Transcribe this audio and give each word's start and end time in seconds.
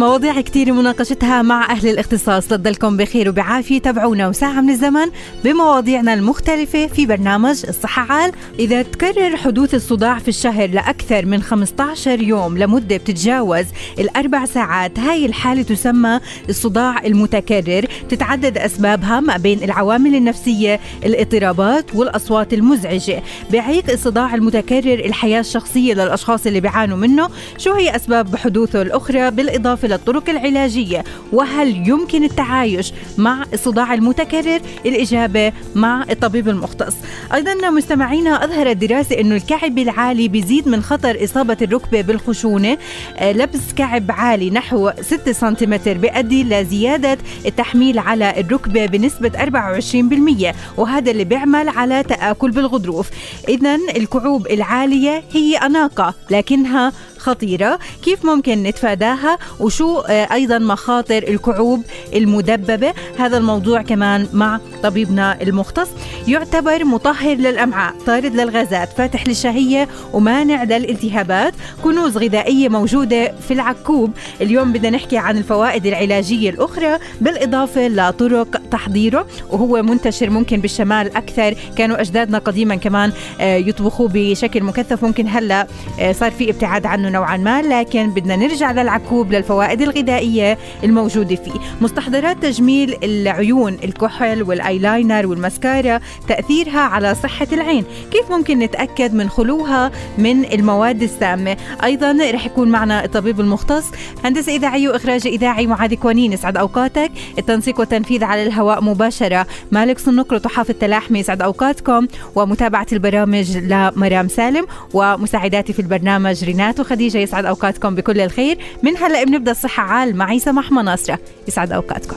مواضيع 0.00 0.40
كتير 0.40 0.72
مناقشتها 0.72 1.42
مع 1.42 1.70
أهل 1.70 1.88
الاختصاص. 1.88 2.52
لتضلكم 2.52 2.96
بخير 2.96 3.28
وبعافية. 3.28 3.78
تابعونا 3.80 4.28
وساعة 4.28 4.60
من 4.60 4.70
الزمن 4.70 5.06
بمواضيعنا 5.44 6.14
المختلفة 6.14 6.86
في 6.86 7.06
برنامج 7.06 7.64
الصحة 7.68 8.12
عال 8.12 8.32
إذا 8.58 8.82
تكرر 8.82 9.36
حدوث 9.36 9.74
الصداع 9.74 10.18
في 10.18 10.28
الشهر 10.28 10.70
لأكثر 10.70 11.26
من 11.26 11.42
15 11.42 12.22
يوم 12.22 12.58
لمدة 12.58 12.96
بتتجاوز 12.96 13.64
الأربع 13.98 14.44
ساعات 14.44 14.98
هاي 14.98 15.26
الحالة 15.26 15.62
تسمى 15.62 16.20
الصداع 16.48 17.06
المتكرر. 17.06 17.86
تتعدد 18.08 18.58
أسبابها 18.58 19.20
ما 19.20 19.36
بين 19.36 19.62
العوامل 19.64 20.14
النفسية 20.14 20.80
الاضطرابات 21.04 21.94
والأصوات 21.94 22.52
المزعجة. 22.52 23.22
بيعيق 23.50 23.90
الصداع 23.90 24.34
المتكرر 24.34 24.98
الحياة 25.04 25.40
الشخصية 25.40 25.94
للأشخاص 25.94 26.46
اللي 26.46 26.60
بيعانوا 26.60 26.96
منه 26.96 27.28
شو 27.58 27.72
هي 27.72 27.96
أسباب 27.96 28.36
حدوثه 28.36 28.82
الأخرى 28.82 29.30
بالإضافة 29.30 29.89
للطرق 29.90 30.30
العلاجية 30.30 31.04
وهل 31.32 31.88
يمكن 31.88 32.24
التعايش 32.24 32.92
مع 33.18 33.44
الصداع 33.52 33.94
المتكرر؟ 33.94 34.60
الإجابة 34.86 35.52
مع 35.74 36.04
الطبيب 36.10 36.48
المختص. 36.48 36.94
أيضا 37.34 37.70
مستمعينا 37.70 38.44
أظهرت 38.44 38.76
دراسة 38.76 39.20
أنه 39.20 39.36
الكعب 39.36 39.78
العالي 39.78 40.28
بيزيد 40.28 40.68
من 40.68 40.82
خطر 40.82 41.24
إصابة 41.24 41.56
الركبة 41.62 42.00
بالخشونة. 42.00 42.78
آه، 43.16 43.32
لبس 43.32 43.72
كعب 43.76 44.10
عالي 44.10 44.50
نحو 44.50 44.90
6 45.00 45.32
سنتيمتر 45.32 45.98
بيؤدي 45.98 46.44
لزيادة 46.44 47.18
التحميل 47.46 47.98
على 47.98 48.40
الركبة 48.40 48.86
بنسبة 48.86 49.32
24% 49.38 50.54
وهذا 50.76 51.10
اللي 51.10 51.24
بيعمل 51.24 51.68
على 51.68 52.02
تآكل 52.02 52.50
بالغضروف. 52.50 53.10
إذا 53.48 53.74
الكعوب 53.96 54.46
العالية 54.46 55.22
هي 55.32 55.56
أناقة 55.56 56.14
لكنها 56.30 56.92
خطيرة. 57.20 57.78
كيف 58.02 58.24
ممكن 58.24 58.62
نتفاداها؟ 58.62 59.38
وشو 59.60 59.98
آه، 59.98 60.28
أيضا 60.32 60.58
مخاطر 60.58 61.22
الكعوب 61.28 61.82
المدببة؟ 62.14 62.92
هذا 63.18 63.36
الموضوع 63.36 63.82
كمان 63.82 64.28
مع 64.32 64.60
طبيبنا 64.82 65.42
المختص. 65.42 65.88
يعتبر 66.28 66.84
مطهر 66.84 67.36
للأمعاء 67.36 67.94
طارد 68.06 68.34
للغازات 68.34 68.88
فاتح 68.92 69.26
للشهية 69.26 69.88
ومانع 70.12 70.64
للالتهابات. 70.64 71.54
كنوز 71.84 72.18
غذائية 72.18 72.68
موجودة 72.68 73.32
في 73.48 73.54
العكوب. 73.54 74.10
اليوم 74.40 74.72
بدنا 74.72 74.90
نحكي 74.90 75.18
عن 75.18 75.38
الفوائد 75.38 75.86
العلاجية 75.86 76.50
الأخرى 76.50 76.98
بالإضافة 77.20 77.88
لطرق 77.88 78.60
تحضيره. 78.70 79.26
وهو 79.50 79.82
منتشر 79.82 80.30
ممكن 80.30 80.60
بالشمال 80.60 81.16
أكثر. 81.16 81.54
كانوا 81.76 82.00
أجدادنا 82.00 82.38
قديما 82.38 82.76
كمان 82.76 83.12
آه، 83.40 83.56
يطبخوه 83.56 84.10
بشكل 84.12 84.62
مكثف. 84.62 85.04
ممكن 85.04 85.28
هلأ 85.28 85.66
آه، 86.00 86.12
صار 86.12 86.30
في 86.30 86.50
ابتعاد 86.50 86.86
عنه 86.86 87.09
نوعا 87.10 87.36
ما 87.36 87.62
لكن 87.62 88.10
بدنا 88.10 88.36
نرجع 88.36 88.72
للعكوب 88.72 89.32
للفوائد 89.32 89.82
الغذائية 89.82 90.58
الموجودة 90.84 91.36
فيه. 91.36 91.60
مستحضرات 91.80 92.42
تجميل 92.42 92.96
العيون 93.02 93.78
الكحل 93.84 94.42
والايلاينر 94.42 95.26
والماسكارا 95.26 96.00
تأثيرها 96.28 96.80
على 96.80 97.14
صحة 97.14 97.46
العين. 97.52 97.84
كيف 98.10 98.30
ممكن 98.30 98.58
نتأكد 98.58 99.14
من 99.14 99.28
خلوها 99.28 99.90
من 100.18 100.44
المواد 100.44 101.02
السامة؟ 101.02 101.56
أيضا 101.84 102.16
رح 102.32 102.46
يكون 102.46 102.68
معنا 102.68 103.04
الطبيب 103.04 103.40
المختص 103.40 103.84
هندسة 104.24 104.56
إذاعية 104.56 104.88
وإخراج 104.88 105.26
إذاعي 105.26 105.66
معاذ 105.66 105.94
كوانين 105.94 106.32
يسعد 106.32 106.56
أوقاتك. 106.56 107.12
التنسيق 107.38 107.80
والتنفيذ 107.80 108.24
على 108.24 108.42
الهواء 108.42 108.84
مباشرة 108.84 109.46
مالك 109.72 109.98
صنقر 109.98 110.34
وطحافة 110.34 110.74
تلاحمي 110.80 111.18
يسعد 111.18 111.42
أوقاتكم. 111.42 112.06
ومتابعة 112.34 112.86
البرامج 112.92 113.56
لمرام 113.56 114.28
سالم. 114.28 114.66
ومساعداتي 114.94 115.72
في 115.72 115.80
البرنامج 115.80 116.44
رينات 116.44 116.80
وخديجة 116.80 116.99
خديجة 117.00 117.18
يسعد 117.18 117.44
أوقاتكم 117.44 117.94
بكل 117.94 118.20
الخير. 118.20 118.58
من 118.82 118.96
هلأ 118.96 119.24
بنبدأ 119.24 119.50
الصحة 119.50 119.82
عال 119.82 120.16
معي 120.16 120.38
سماح 120.38 120.72
مناصرة. 120.72 121.18
يسعد 121.48 121.72
أوقاتكم. 121.72 122.16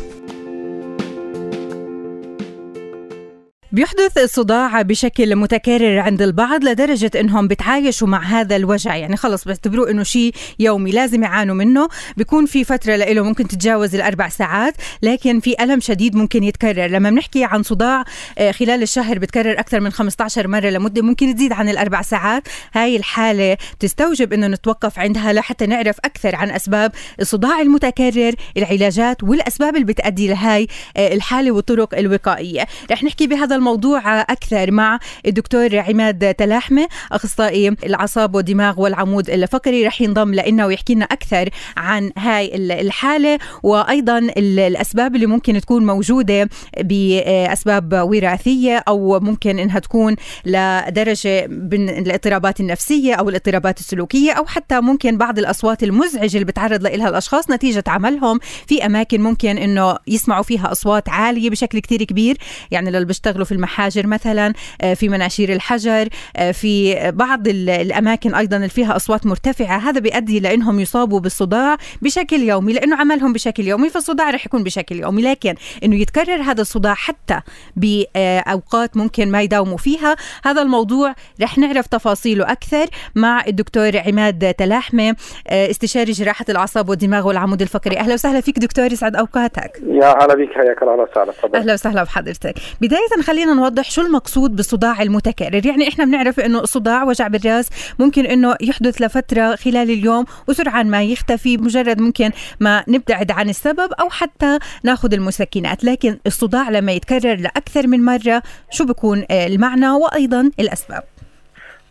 بيحدث 3.73 4.17
الصداع 4.17 4.81
بشكل 4.81 5.35
متكرر 5.35 5.99
عند 5.99 6.21
البعض 6.21 6.63
لدرجة 6.63 7.11
إنهم 7.19 7.47
بتعايشوا 7.47 8.07
مع 8.07 8.23
هذا 8.23 8.55
الوجع. 8.55 8.95
يعني 8.95 9.17
خلص 9.17 9.45
بيعتبروه 9.45 9.91
إنه 9.91 10.03
شيء 10.03 10.33
يومي 10.59 10.91
لازم 10.91 11.23
يعانوا 11.23 11.55
منه. 11.55 11.87
بيكون 12.17 12.45
في 12.45 12.63
فترة 12.63 12.95
له 12.95 13.21
ممكن 13.21 13.47
تتجاوز 13.47 13.95
الأربع 13.95 14.29
ساعات 14.29 14.73
لكن 15.03 15.39
في 15.39 15.55
ألم 15.63 15.79
شديد 15.79 16.15
ممكن 16.15 16.43
يتكرر. 16.43 16.87
لما 16.87 17.09
بنحكي 17.09 17.43
عن 17.43 17.63
صداع 17.63 18.03
آه، 18.37 18.51
خلال 18.51 18.81
الشهر 18.83 19.19
بتكرر 19.19 19.59
أكثر 19.59 19.79
من 19.79 19.91
15 19.91 20.47
مرة 20.47 20.69
لمدة 20.69 21.01
ممكن 21.01 21.35
تزيد 21.35 21.53
عن 21.53 21.69
الأربع 21.69 22.01
ساعات. 22.01 22.43
هاي 22.73 22.95
الحالة 22.95 23.57
تستوجب 23.79 24.33
إنه 24.33 24.47
نتوقف 24.47 24.99
عندها 24.99 25.33
لحتى 25.33 25.65
نعرف 25.65 25.97
أكثر 26.05 26.35
عن 26.35 26.51
أسباب 26.51 26.91
الصداع 27.19 27.61
المتكرر 27.61 28.33
العلاجات 28.57 29.23
والأسباب 29.23 29.75
اللي 29.75 29.85
بتأدي 29.85 30.27
لهاي 30.27 30.67
آه، 30.97 31.13
الحالة 31.13 31.51
والطرق 31.51 31.97
الوقائية. 31.97 32.67
رح 32.91 33.03
نحكي 33.03 33.27
بهذا 33.27 33.62
الموضوع 33.63 34.21
أكثر 34.21 34.71
مع 34.71 34.99
الدكتور 35.25 35.79
عماد 35.79 36.33
تلاحمة 36.33 36.87
أخصائي 37.11 37.67
الأعصاب 37.67 38.35
والدماغ 38.35 38.81
والعمود 38.81 39.29
الفقري. 39.29 39.87
رح 39.87 40.01
ينضم 40.01 40.33
لنا 40.33 40.65
ويحكي 40.65 40.95
لنا 40.95 41.05
أكثر 41.05 41.49
عن 41.77 42.11
هاي 42.17 42.55
الحالة 42.55 43.39
وأيضا 43.63 44.17
الأسباب 44.37 45.15
اللي 45.15 45.25
ممكن 45.25 45.61
تكون 45.61 45.85
موجودة 45.85 46.49
بأسباب 46.79 47.93
وراثية 47.93 48.83
أو 48.87 49.19
ممكن 49.19 49.59
إنها 49.59 49.79
تكون 49.79 50.15
لدرجة 50.45 51.47
من 51.47 51.89
الاضطرابات 51.89 52.59
النفسية 52.59 53.13
أو 53.13 53.29
الاضطرابات 53.29 53.79
السلوكية 53.79 54.31
أو 54.31 54.45
حتى 54.45 54.81
ممكن 54.81 55.17
بعض 55.17 55.39
الأصوات 55.39 55.83
المزعجة 55.83 56.33
اللي 56.33 56.45
بتعرض 56.45 56.87
لها 56.87 57.09
الأشخاص 57.09 57.49
نتيجة 57.49 57.83
عملهم. 57.87 58.39
في 58.67 58.85
أماكن 58.85 59.21
ممكن 59.21 59.57
إنه 59.57 59.97
يسمعوا 60.07 60.43
فيها 60.43 60.71
أصوات 60.71 61.09
عالية 61.09 61.49
بشكل 61.49 61.79
كتير 61.79 62.03
كبير 62.03 62.37
يعني 62.71 62.91
للي 62.91 63.05
بيشتغلوا 63.05 63.45
في 63.45 63.51
المحاجر 63.53 64.07
مثلا 64.07 64.53
آه، 64.81 64.93
في 64.93 65.09
مناشير 65.09 65.53
الحجر 65.53 66.07
آه، 66.35 66.51
في 66.51 66.95
بعض 67.11 67.47
الأماكن 67.47 68.35
أيضا 68.35 68.57
اللي 68.57 68.69
فيها 68.69 68.95
أصوات 68.95 69.25
مرتفعة. 69.25 69.77
هذا 69.77 69.99
بيؤدي 69.99 70.39
لانهم 70.39 70.79
يصابوا 70.79 71.19
بالصداع 71.19 71.77
بشكل 72.01 72.41
يومي 72.41 72.73
لأنه 72.73 72.95
عملهم 72.95 73.33
بشكل 73.33 73.67
يومي 73.67 73.89
فالصداع 73.89 74.29
رح 74.29 74.45
يكون 74.45 74.63
بشكل 74.63 74.95
يومي. 74.95 75.21
لكن 75.21 75.55
إنه 75.83 75.95
يتكرر 75.95 76.41
هذا 76.41 76.61
الصداع 76.61 76.93
حتى 76.93 77.39
باوقات 77.75 78.97
ممكن 78.97 79.31
ما 79.31 79.41
يداوموا 79.41 79.77
فيها 79.77 80.15
هذا 80.45 80.61
الموضوع 80.61 81.15
رح 81.41 81.57
نعرف 81.57 81.87
تفاصيله 81.87 82.51
أكثر 82.51 82.85
مع 83.15 83.43
الدكتور 83.47 83.97
عماد 83.97 84.53
تلاحمة 84.53 85.15
آه، 85.47 85.69
استشاري 85.69 86.11
جراحة 86.11 86.45
الأعصاب 86.49 86.89
والدماغ 86.89 87.27
والعمود 87.27 87.61
الفقري. 87.61 87.97
أهلا 87.97 88.13
وسهلا 88.13 88.41
فيك 88.41 88.59
دكتور 88.59 88.91
يسعد 88.91 89.15
أوقاتك. 89.15 89.81
يا 89.87 90.23
هلا 90.25 90.35
بك 90.35 90.49
حياك 90.53 90.81
الله 90.83 90.93
وسهلا 90.93 91.33
أهلا 91.55 91.73
وسهلا 91.73 92.03
بحضرتك. 92.03 92.53
بداية 92.81 93.21
خلينا 93.23 93.42
خلينا 93.43 93.61
نوضح 93.61 93.91
شو 93.91 94.01
المقصود 94.01 94.55
بالصداع 94.55 95.01
المتكرر. 95.01 95.65
يعني 95.65 95.87
إحنا 95.87 96.05
بنعرف 96.05 96.39
إنه 96.39 96.59
الصداع 96.59 97.03
وجع 97.03 97.27
بالرأس 97.27 97.95
ممكن 97.99 98.25
إنه 98.25 98.55
يحدث 98.61 99.01
لفترة 99.01 99.55
خلال 99.55 99.91
اليوم 99.91 100.25
وسرعان 100.49 100.91
ما 100.91 101.03
يختفي 101.03 101.57
مجرد 101.57 102.01
ممكن 102.01 102.31
ما 102.59 102.83
نبتعد 102.87 103.31
عن 103.31 103.49
السبب 103.49 103.93
أو 104.01 104.09
حتى 104.09 104.59
ناخذ 104.83 105.13
المسكنات. 105.13 105.83
لكن 105.83 106.17
الصداع 106.27 106.69
لما 106.69 106.91
يتكرر 106.91 107.35
لأكثر 107.35 107.87
من 107.87 108.05
مرة 108.05 108.41
شو 108.71 108.85
بكون 108.85 109.25
المعنى 109.31 109.89
وأيضا 109.89 110.51
الأسباب؟ 110.59 111.03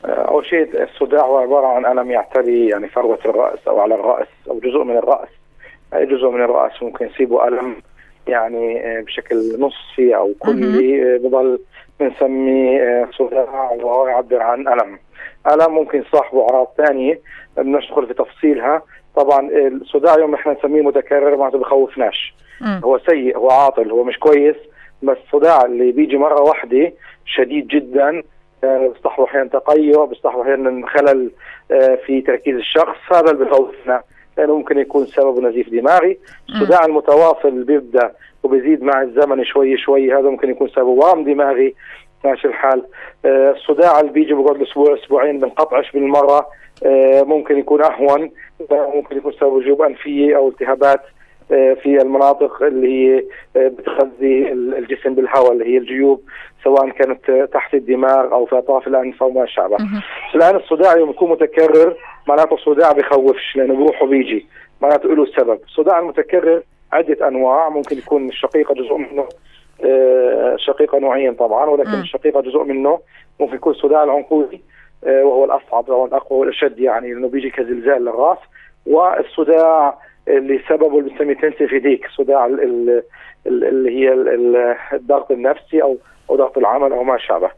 أول 0.05 0.47
شيء 0.47 0.83
الصداع 0.83 1.27
هو 1.27 1.39
عبارة 1.39 1.67
عن 1.67 1.99
ألم 1.99 2.11
يعتري 2.11 2.69
يعني 2.69 2.89
فروة 2.89 3.19
الرأس 3.25 3.59
أو 3.69 3.81
على 3.81 3.95
الرأس 3.95 4.29
أو 4.51 4.61
جزء 4.61 4.85
من 4.85 4.97
الرأس. 4.97 5.29
أي 5.95 6.07
جزء 6.07 6.29
من 6.29 6.43
الرأس 6.43 6.83
ممكن 6.83 7.07
يصيبه 7.07 7.49
ألم 7.49 7.77
يعني 8.29 8.81
آه، 8.81 9.01
بشكل 9.01 9.37
نصفي 9.59 10.17
أو 10.17 10.35
كلي 10.39 11.15
آه، 11.15 11.19
بضل 11.19 11.59
بنسميه 12.01 12.83
آه، 12.83 13.09
صداع 13.19 13.71
وهو 13.73 14.07
يعبر 14.07 14.43
عن 14.43 14.69
ألم. 14.69 14.99
الم 15.53 15.75
ممكن 15.75 15.99
يصاحبه 15.99 16.43
أعراض 16.43 16.69
ثانية 16.77 17.21
ندخل 17.59 18.07
في 18.07 18.15
تفصيلها 18.15 18.83
طبعا 19.17 19.51
الصداع 19.53 20.19
يوم 20.19 20.35
إحنا 20.35 20.53
نسميه 20.53 20.83
متكرر 20.83 21.37
معناته 21.37 21.59
بخوفناش. 21.59 22.35
هو 22.85 22.99
سيء 22.99 23.37
هو 23.37 23.51
عاطل 23.51 23.91
هو 23.91 24.05
مش 24.05 24.19
كويس 24.19 24.57
بس 25.03 25.17
الصداع 25.27 25.65
اللي 25.65 25.93
بيجي 25.93 26.17
مرة 26.17 26.43
واحدة 26.43 26.93
شديد 27.25 27.67
جدا. 27.67 28.23
بيصطحبوا 28.63 29.27
أحيانا 29.27 29.49
تقيؤ 29.49 30.07
بيصطحبوا 30.07 30.43
أحيانا 30.43 30.87
خلل 30.87 31.31
في 32.07 32.21
تركيز 32.27 32.57
الشخص. 32.57 33.13
هذا 33.13 33.31
اللي 33.31 33.45
بخوفنا. 33.45 34.03
لأنه 34.39 34.57
ممكن 34.57 34.79
يكون 34.79 35.07
سببه 35.07 35.41
نزيف 35.41 35.71
دماغي. 35.71 36.19
الصداع 36.49 36.85
المتواصل 36.85 37.65
بيبدأ 37.65 38.13
وبيزيد 38.43 38.83
مع 38.83 39.03
الزمن 39.03 39.45
شوي 39.45 39.77
شوي. 39.77 40.15
هذا 40.15 40.31
ممكن 40.31 40.51
يكون 40.51 40.69
سببه 40.69 40.89
ورم 40.89 41.25
دماغي. 41.25 41.75
ماشي 42.25 42.49
الحال. 42.49 42.85
الصداع 43.25 44.01
اللي 44.01 44.13
بيجي 44.13 44.35
بقعد 44.35 44.63
أسبوع 44.63 44.95
أسبوعين 44.95 45.41
بنقطعش 45.41 45.93
بالمرة. 45.93 46.47
ممكن 47.25 47.59
يكون 47.59 47.85
أهون. 47.85 48.31
ممكن 48.71 49.17
يكون 49.17 49.33
سببه 49.33 49.61
جيوب 49.61 49.83
أنفية 49.83 50.37
أو 50.37 50.49
التهابات. 50.49 51.01
في 51.83 51.99
المناطق 52.03 52.63
اللي 52.63 53.17
هي 53.17 53.25
بتغذي 53.57 54.53
الجسم 54.53 55.15
بالهواء 55.15 55.53
اللي 55.53 55.65
هي 55.65 55.79
الجيوب 55.79 56.21
سواء 56.65 56.89
كانت 56.91 57.49
تحت 57.53 57.75
الدماغ 57.75 58.33
أو 58.33 58.47
في 58.47 58.59
أطراف 58.59 58.87
الأنف 58.87 59.23
أو 59.23 59.31
ما 59.31 59.47
شابه. 59.47 59.77
الآن 60.35 60.57
الصداع 60.57 60.97
يوم 60.97 61.11
يكون 61.11 61.31
متكرر 61.31 61.97
معناته 62.29 62.55
الصداع 62.55 62.93
بخوفش 62.93 63.57
لأنه 63.57 63.75
بيروح 63.75 64.03
وبيجي 64.03 64.47
معناته 64.81 65.09
له 65.15 65.27
سبب، 65.27 65.59
الصداع 65.65 65.99
المتكرر 65.99 66.63
عدة 66.93 67.29
أنواع 67.29 67.69
ممكن 67.69 67.99
يكون 67.99 68.29
الشقيقة 68.29 68.75
جزء 68.75 68.97
منه 68.97 69.29
شقيقة 70.57 70.99
نوعين 70.99 71.35
طبعا 71.35 71.71
ولكن 71.71 71.91
الشقيقة 71.91 72.41
جزء 72.41 72.63
منه 72.63 72.99
ممكن 73.41 73.55
يكون 73.55 73.73
الصداع 73.73 74.05
العنقودي 74.05 74.63
وهو 75.07 75.45
الأصعب 75.45 75.89
وهو 75.89 76.07
الأقوى 76.07 76.39
والأشد 76.39 76.79
يعني 76.79 77.13
لأنه 77.15 77.29
بيجي 77.29 77.51
كزلزال 77.51 78.05
للرأس. 78.05 78.39
والصداع 78.87 79.99
اللي 80.29 80.61
سببه 80.69 80.99
اللي 80.99 81.11
بنسميه 81.11 81.35
تنسيفيديك 81.35 82.07
صداع 82.17 82.47
اللي 83.47 83.91
هي 83.99 84.13
الضغط 84.93 85.31
النفسي 85.31 85.83
أو 85.83 85.97
أو 86.31 86.37
ضغط 86.37 86.59
العمل 86.59 86.93
أو 86.93 87.05
ما 87.05 87.19
شابه. 87.19 87.51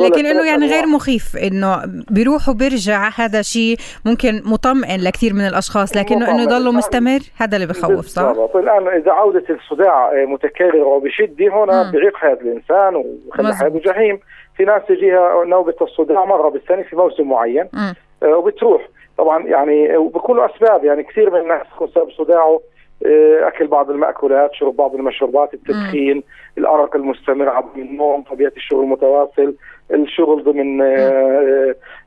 لكن 0.00 0.26
إنه 0.26 0.46
يعني 0.46 0.66
غير 0.66 0.86
مخيف 0.86 1.36
إنه 1.36 1.82
بيروح 2.10 2.48
وبيرجع 2.48 3.08
هذا 3.16 3.42
شيء 3.42 3.76
ممكن 4.06 4.42
مطمئن 4.44 5.00
لكثير 5.00 5.32
من 5.34 5.46
الأشخاص 5.46 5.96
لكنه 5.96 6.30
إنه 6.30 6.42
يضله 6.42 6.72
مستمر؟ 6.72 7.18
هذا 7.36 7.56
اللي 7.56 7.66
بخوف 7.66 8.06
صح؟ 8.06 8.22
بالضبط. 8.22 8.56
الآن 8.56 8.88
إذا 8.88 9.12
عودة 9.12 9.44
الصداع 9.50 10.24
متكرر 10.24 10.84
وبشد 10.84 11.42
هنا 11.42 11.90
بيعيق 11.90 12.16
حياة 12.16 12.38
الإنسان 12.40 12.96
وخلى 13.28 13.54
حياته 13.56 13.78
جحيم. 13.78 14.18
في 14.56 14.64
ناس 14.64 14.82
تجيها 14.88 15.44
نوبة 15.44 15.74
الصداع 15.82 16.24
مرة 16.24 16.48
بالسنة 16.48 16.82
في 16.82 16.96
موسم 16.96 17.28
معين 17.28 17.68
وبتروح. 18.22 18.88
طبعا 19.18 19.46
يعني 19.46 19.96
وبكون 19.96 20.36
له 20.36 20.46
أسباب 20.46 20.84
يعني 20.84 21.02
كثير 21.02 21.30
من 21.30 21.40
الناس 21.40 21.66
سبب 21.94 22.10
صداعه 22.10 22.60
أكل 23.42 23.66
بعض 23.66 23.90
المأكولات، 23.90 24.54
شرب 24.54 24.76
بعض 24.76 24.94
المشروبات، 24.94 25.54
التدخين، 25.54 26.22
الأرق 26.58 26.96
المستمر 26.96 27.48
عدم 27.48 27.68
النوم، 27.76 28.22
طبيعة 28.22 28.52
الشغل 28.56 28.80
المتواصل، 28.84 29.54
الشغل 29.90 30.42
ضمن 30.42 30.78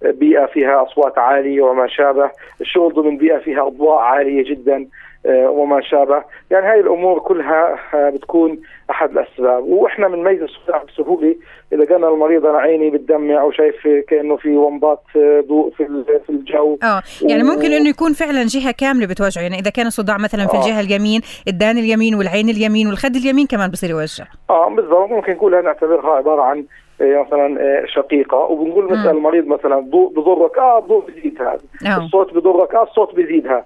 بيئة 0.02 0.46
فيها 0.46 0.84
أصوات 0.84 1.18
عالية 1.18 1.62
وما 1.62 1.88
شابه، 1.88 2.32
الشغل 2.62 2.94
ضمن 2.94 3.18
بيئة 3.18 3.38
فيها 3.38 3.68
أضواء 3.68 3.98
عالية 3.98 4.44
جدا. 4.50 4.88
وما 5.26 5.82
شابه، 5.82 6.24
يعني 6.52 6.68
هاي 6.68 6.80
الأمور 6.80 7.20
كلها 7.20 7.80
بتكون 8.10 8.60
أحد 8.92 9.12
الأسباب، 9.12 9.64
وإحنا 9.64 10.08
بنميز 10.08 10.42
الصداع 10.42 10.84
بسهولة. 10.84 11.36
إذا 11.74 11.86
كان 11.86 12.04
المريض 12.04 12.46
أنا 12.46 12.58
عيني 12.58 12.90
بتدمع 12.90 13.42
أو 13.42 13.52
شايف 13.52 13.88
كأنه 14.08 14.36
في 14.36 14.50
ومضات 14.50 15.02
ضوء 15.48 15.72
في 15.72 16.04
في 16.26 16.30
الجو. 16.30 16.78
آه 16.84 17.02
يعني 17.22 17.44
ممكن 17.44 17.72
إنه 17.72 17.90
يكون 17.90 18.14
فعلا 18.14 18.44
جهة 18.44 18.72
كاملة 18.72 19.08
بتوجعه. 19.08 19.42
يعني 19.42 19.60
إذا 19.60 19.70
كان 19.70 19.88
الصداع 19.88 20.18
مثلا 20.18 20.48
في 20.48 20.58
آه. 20.58 20.60
الجهة 20.60 20.80
اليمين 20.80 21.22
الدان 21.48 21.78
اليمين 21.78 22.16
والعين 22.16 22.50
اليمين 22.50 22.88
والخد 22.88 23.16
اليمين 23.16 23.48
كمان 23.48 23.70
بصير 23.70 23.90
يوجع. 23.90 24.26
آه 24.50 24.70
بالضبط. 24.70 25.10
ممكن 25.10 25.32
نقول 25.32 25.64
نعتبرها 25.64 26.12
عبارة 26.12 26.42
عن 26.42 26.66
مثلا 27.02 27.58
شقيقة. 27.86 28.38
وبنقول 28.38 28.86
مثلا 28.86 29.12
المريض 29.12 29.48
مثلا 29.48 29.80
ضوء 29.80 30.14
بضرك 30.14 30.58
آه 30.58 30.80
الضوء 30.80 31.06
بزيد 31.08 31.42
هذا 31.42 31.60
أوه. 31.96 32.06
الصوت 32.06 32.34
بضرك 32.34 32.76
آه 32.76 32.84
الصوت 32.84 33.16
بزيدها. 33.16 33.58
آه 33.58 33.66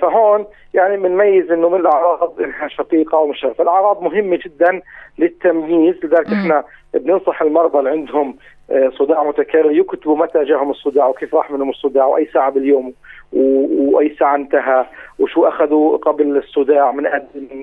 فهون 0.00 0.46
يعني 0.74 0.96
بنميز 0.96 1.50
إنه 1.52 1.68
من 1.68 1.80
الأعراض 1.80 2.40
انها 2.40 2.68
شقيقة 2.68 3.18
أو 3.18 3.26
مش 3.26 3.46
فالاعراض 3.58 4.02
مهمة 4.02 4.38
جدا 4.44 4.80
للتمييز 5.18 5.94
لذلك 6.04 6.26
إحنا 6.32 6.64
بننصح 6.94 7.42
المرضى 7.42 7.78
اللي 7.78 7.90
عندهم 7.90 8.36
آه 8.70 8.90
صداع 8.98 9.24
متكرر 9.24 9.70
يكتبوا 9.70 10.16
متى 10.16 10.44
جاهم 10.44 10.70
الصداع 10.70 11.06
وكيف 11.08 11.34
راح 11.34 11.50
منهم 11.50 11.70
الصداع 11.70 12.06
وأي 12.06 12.26
ساعة 12.34 12.50
باليوم 12.50 12.92
وأي 13.32 14.16
ساعة 14.18 14.34
انتهى 14.36 14.86
وشو 15.18 15.46
أخذوا 15.48 15.96
قبل 15.96 16.36
الصداع 16.36 16.92
من 16.92 17.04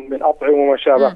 من 0.10 0.24
أطعمة 0.24 0.54
وما 0.54 0.78
شابه. 0.78 1.16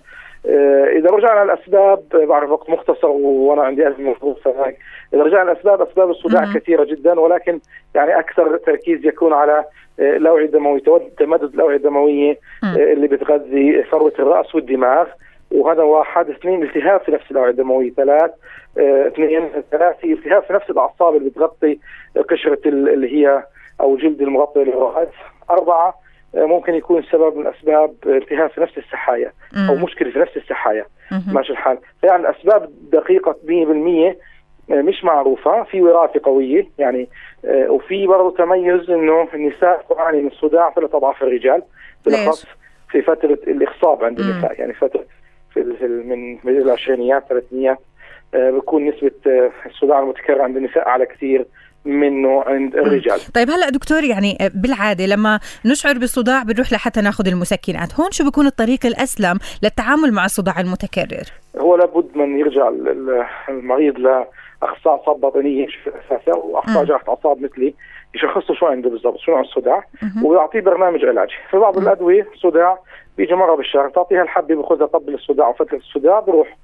إذا 0.97 1.09
رجعنا 1.09 1.43
الاسباب 1.43 2.03
بعرف 2.13 2.49
وقت 2.49 2.69
مختصر 2.69 3.07
وأنا 3.07 3.63
عندي 3.63 3.87
ازمه 3.87 4.13
فهيك 4.43 4.77
إذا 5.13 5.23
رجعنا 5.23 5.51
الاسباب 5.51 5.81
أسباب 5.81 6.09
الصداع 6.09 6.45
مم. 6.45 6.53
كثيرة 6.53 6.83
جدا 6.83 7.19
ولكن 7.19 7.59
يعني 7.95 8.19
أكثر 8.19 8.57
تركيز 8.57 9.05
يكون 9.05 9.33
على 9.33 9.65
الاوعيه 9.99 10.45
الدمويه 10.45 10.81
تمدد 11.17 11.53
الاوعيه 11.53 11.77
الدمويه 11.77 12.37
مم. 12.63 12.75
اللي 12.75 13.07
بتغذي 13.07 13.83
فروه 13.83 14.13
الرأس 14.19 14.55
والدماغ. 14.55 15.07
وهذا 15.51 15.83
واحد. 15.83 16.29
اثنين 16.29 16.63
التهاب 16.63 17.01
في 17.01 17.11
نفس 17.11 17.31
الاوعيه 17.31 17.51
الدموية. 17.51 17.91
ثلاث 17.91 18.31
اثنين 18.77 19.49
ثلاثة 19.71 20.13
التهاب 20.13 20.43
في 20.43 20.53
نفس 20.53 20.69
الأعصاب 20.69 21.15
اللي 21.15 21.29
بتغطي 21.29 21.79
قشرة 22.29 22.59
اللي 22.65 23.13
هي 23.17 23.43
أو 23.81 23.97
جلد 23.97 24.21
المغطي 24.21 24.63
للراس 24.63 25.07
أربعة 25.49 25.93
ممكن 26.33 26.73
يكون 26.73 27.03
سبب 27.03 27.37
من 27.37 27.47
أسباب 27.47 27.93
التهاب 28.05 28.49
في 28.49 28.61
نفس 28.61 28.77
السحايا 28.77 29.31
أو 29.69 29.75
مشكلة 29.75 30.11
في 30.11 30.19
نفس 30.19 30.37
السحايا. 30.37 30.85
ماشي 31.33 31.51
الحال. 31.51 31.77
يعني 32.03 32.29
اسباب 32.29 32.69
دقيقه 32.91 33.35
100% 33.43 34.15
مش 34.69 35.03
معروفة. 35.03 35.63
في 35.63 35.81
وراثة 35.81 36.19
قوية 36.23 36.67
يعني 36.77 37.09
وفي 37.45 38.07
برضه 38.07 38.37
تميز 38.37 38.89
إنه 38.89 39.27
النساء 39.33 39.85
تعاني 39.89 40.21
من 40.21 40.27
الصداع 40.27 40.73
ثلاث 40.73 40.95
أضعاف 40.95 41.23
الرجال 41.23 41.63
بالأخص 42.05 42.45
في 42.91 43.01
فترة 43.01 43.39
الاخصاب 43.47 44.03
عند 44.03 44.19
النساء. 44.19 44.59
يعني 44.59 44.73
فترة 44.73 45.05
في 45.53 45.59
من 46.43 46.57
العشرينيات 46.57 47.23
الثلاثينيات 47.23 47.77
بكون 48.33 48.85
نسبة 48.85 49.11
الصداع 49.65 49.99
المتكرر 49.99 50.41
عند 50.41 50.57
النساء 50.57 50.87
أعلى 50.87 51.05
كثير. 51.05 51.45
منه 51.85 52.43
عند 52.43 52.75
الرجال. 52.75 53.19
طيب 53.33 53.49
هلا 53.49 53.69
دكتور 53.69 54.03
يعني 54.03 54.37
بالعادة 54.55 55.05
لما 55.05 55.39
نشعر 55.65 55.93
بالصداع 55.93 56.43
بنروح 56.43 56.73
لحتى 56.73 57.01
ناخذ 57.01 57.27
المسكنات. 57.27 57.99
هون 57.99 58.11
شو 58.11 58.23
بيكون 58.23 58.45
الطريق 58.45 58.85
الأسلم 58.85 59.39
للتعامل 59.63 60.13
مع 60.13 60.25
الصداع 60.25 60.59
المتكرر؟ 60.59 61.25
هو 61.57 61.75
لابد 61.75 62.17
من 62.17 62.39
يرجع 62.39 62.71
المريض 63.49 63.97
لاخصائي 63.97 64.99
أعصاب 64.99 65.21
باطنية 65.21 65.67
أساسا 65.87 66.37
واخصائي 66.37 66.85
جراحه 66.85 67.09
اعصاب 67.09 67.41
مثلي 67.41 67.73
يشخصوا 68.15 68.55
شو 68.55 68.65
عنده 68.65 68.89
بالضبط 68.89 69.17
شو 69.17 69.31
نوع 69.31 69.41
الصداع 69.41 69.83
ويعطيه 70.23 70.61
برنامج 70.61 71.05
علاجي 71.05 71.33
في 71.51 71.57
بعض 71.57 71.77
الأدوية 71.77 72.27
صداع 72.41 72.79
بيجي 73.17 73.35
مرة 73.35 73.55
بالشهر 73.55 73.89
تعطيها 73.89 74.21
الحبة 74.23 74.55
بياخذها 74.55 74.85
قبل 74.85 75.13
الصداع 75.13 75.47
وفترة 75.47 75.77
الصداع 75.77 76.19
بروح 76.19 76.57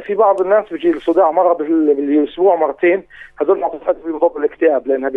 في 0.00 0.14
بعض 0.14 0.40
الناس 0.40 0.72
بيجي 0.72 0.90
الصداع 0.90 1.30
مرة 1.30 1.52
بالأسبوع 1.52 2.56
مرتين 2.56 3.02
هذول 3.40 3.58
معطيات 3.58 3.96
بضبط 4.06 4.36
الاكتئاب 4.36 4.86
لأنها 4.86 5.10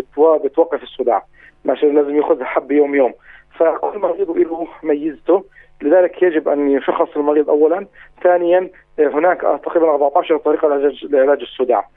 بتوقف 0.43 0.83
الصداع. 0.83 1.23
ماشي 1.65 1.89
لازم 1.89 2.15
ياخذها 2.15 2.45
حبه 2.45 2.75
يوم 2.75 2.95
يوم. 2.95 3.13
فكل 3.59 3.99
مريض 3.99 4.31
له 4.31 4.67
ميزته. 4.83 5.43
لذلك 5.81 6.23
يجب 6.23 6.49
أن 6.49 6.71
يشخص 6.71 7.17
المريض 7.17 7.49
اولا. 7.49 7.85
ثانيا 8.23 8.69
هناك 8.99 9.41
تقريبا 9.41 9.89
14 9.89 10.37
طريقة 10.37 10.67
لعلاج 11.03 11.41
الصداع. 11.41 11.87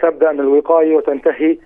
تبدأ 0.00 0.32
من 0.32 0.40
الوقاية 0.40 0.96
وتنتهي 0.96 1.58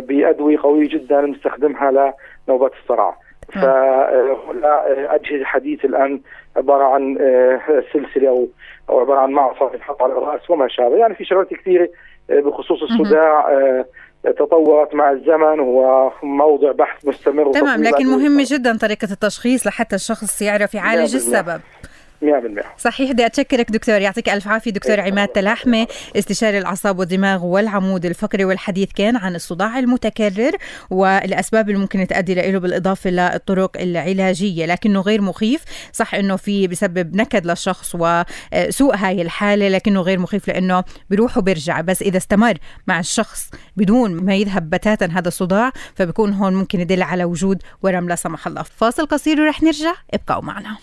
بأدوية 0.00 0.58
قوية 0.58 0.88
جدا 0.88 1.20
نستخدمها 1.20 2.14
لنوبات 2.48 2.72
الصرع. 2.82 3.16
فلا 3.52 5.14
أجهزة 5.14 5.44
حديثه 5.44 5.86
الآن 5.86 6.20
عبارة 6.56 6.84
عن 6.84 7.18
سلسلة 7.92 8.28
أو 8.28 8.48
أو 8.90 9.00
عبارة 9.00 9.18
عن 9.20 9.30
معصم 9.30 9.74
ينحط 9.74 10.02
على 10.02 10.12
الرأس 10.12 10.50
وما 10.50 10.68
شابه. 10.68 10.96
يعني 10.96 11.14
في 11.14 11.24
شغلات 11.24 11.54
كثيرة 11.54 11.88
بخصوص 12.28 12.82
الصداع 12.82 13.46
تطورت 14.24 14.94
مع 14.94 15.10
الزمن 15.10 15.60
وموضع 15.60 16.72
بحث 16.72 17.08
مستمر 17.08 17.52
تمام 17.52 17.82
لكن 17.82 18.06
مهم 18.06 18.40
جدا 18.40 18.76
طريقة 18.78 19.08
التشخيص 19.12 19.66
لحتى 19.66 19.96
الشخص 19.96 20.42
يعرف 20.42 20.74
يعالج 20.74 21.14
السبب. 21.14 21.60
100% 22.22 22.26
صحيح 22.78 23.12
بدي 23.12 23.26
أتشكرك 23.26 23.70
دكتور. 23.70 24.00
يعطيك 24.00 24.28
ألف 24.28 24.48
عافية 24.48 24.70
دكتور 24.70 25.00
عماد 25.00 25.28
تلاحمة 25.28 25.86
استشاري 26.16 26.58
الأعصاب 26.58 26.98
والدماغ 26.98 27.44
والعمود 27.44 28.06
الفقري 28.06 28.44
والحديث 28.44 28.92
كان 28.92 29.16
عن 29.16 29.34
الصداع 29.34 29.78
المتكرر 29.78 30.52
والأسباب 30.90 31.68
اللي 31.68 31.80
ممكن 31.80 32.06
تؤدي 32.06 32.34
له 32.34 32.58
بالإضافة 32.58 33.10
للطرق 33.10 33.76
العلاجية 33.80 34.66
لكنه 34.66 35.00
غير 35.00 35.22
مخيف. 35.22 35.64
صح 35.92 36.14
إنه 36.14 36.36
في 36.36 36.66
بسبب 36.66 37.16
نكد 37.16 37.46
للشخص 37.46 37.94
وسوء 37.94 38.96
هاي 38.96 39.22
الحالة 39.22 39.68
لكنه 39.68 40.00
غير 40.00 40.18
مخيف 40.18 40.48
لأنه 40.48 40.84
بيروح 41.10 41.38
وبيرجع 41.38 41.80
بس 41.80 42.02
إذا 42.02 42.16
استمر 42.16 42.54
مع 42.86 43.00
الشخص 43.00 43.50
بدون 43.76 44.14
ما 44.14 44.34
يذهب 44.34 44.70
بتاتا 44.70 45.06
هذا 45.06 45.28
الصداع 45.28 45.72
فبكون 45.94 46.32
هون 46.32 46.54
ممكن 46.54 46.80
يدل 46.80 47.02
على 47.02 47.24
وجود 47.24 47.62
ورم 47.82 48.08
لا 48.08 48.14
سمح 48.16 48.46
الله. 48.46 48.62
فاصل 48.62 49.06
قصير 49.06 49.40
ورح 49.40 49.62
نرجع 49.62 49.92
ابقوا 50.14 50.42
معنا. 50.42 50.76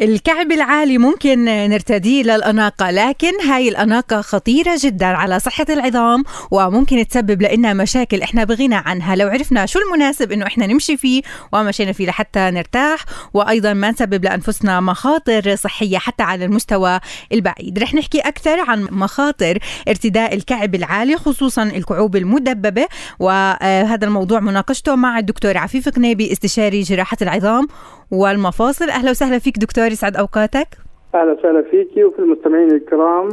الكعب 0.00 0.52
العالي 0.52 0.98
ممكن 0.98 1.44
نرتديه 1.44 2.22
للأناقة 2.22 2.90
لكن 2.90 3.40
هاي 3.40 3.68
الأناقة 3.68 4.20
خطيرة 4.20 4.78
جدا 4.80 5.06
على 5.06 5.40
صحة 5.40 5.66
العظام 5.70 6.24
وممكن 6.50 7.06
تسبب 7.08 7.42
لنا 7.42 7.72
مشاكل 7.72 8.22
إحنا 8.22 8.44
بغنى 8.44 8.74
عنها. 8.74 9.16
لو 9.16 9.28
عرفنا 9.28 9.66
شو 9.66 9.78
المناسب 9.78 10.32
إنه 10.32 10.46
إحنا 10.46 10.66
نمشي 10.66 10.96
فيه 10.96 11.22
ومشينا 11.52 11.92
فيه 11.92 12.06
لحتى 12.06 12.50
نرتاح 12.50 13.04
وأيضا 13.34 13.72
ما 13.72 13.90
نسبب 13.90 14.24
لأنفسنا 14.24 14.80
مخاطر 14.80 15.56
صحية 15.56 15.98
حتى 15.98 16.22
على 16.22 16.44
المستوى 16.44 17.00
البعيد. 17.32 17.78
رح 17.78 17.94
نحكي 17.94 18.20
أكثر 18.20 18.60
عن 18.60 18.88
مخاطر 18.90 19.58
ارتداء 19.88 20.34
الكعب 20.34 20.74
العالي 20.74 21.16
خصوصا 21.16 21.62
الكعوب 21.62 22.16
المدببة 22.16 22.86
وهذا 23.18 24.06
الموضوع 24.06 24.40
مناقشته 24.40 24.94
مع 24.96 25.18
الدكتور 25.18 25.58
عفيف 25.58 25.88
قنيبي 25.88 26.32
استشاري 26.32 26.82
جراحة 26.82 27.16
العظام 27.22 27.68
والمفاصل. 28.10 28.90
أهلا 28.90 29.10
وسهلا 29.10 29.38
فيك 29.38 29.58
دكتور 29.58 29.86
يسعد 29.86 30.16
أوقاتك. 30.16 30.68
أهلا 31.14 31.32
وسهلا 31.32 31.64
فيك 31.70 32.06
وفي 32.06 32.18
المستمعين 32.18 32.70
الكرام. 32.70 33.28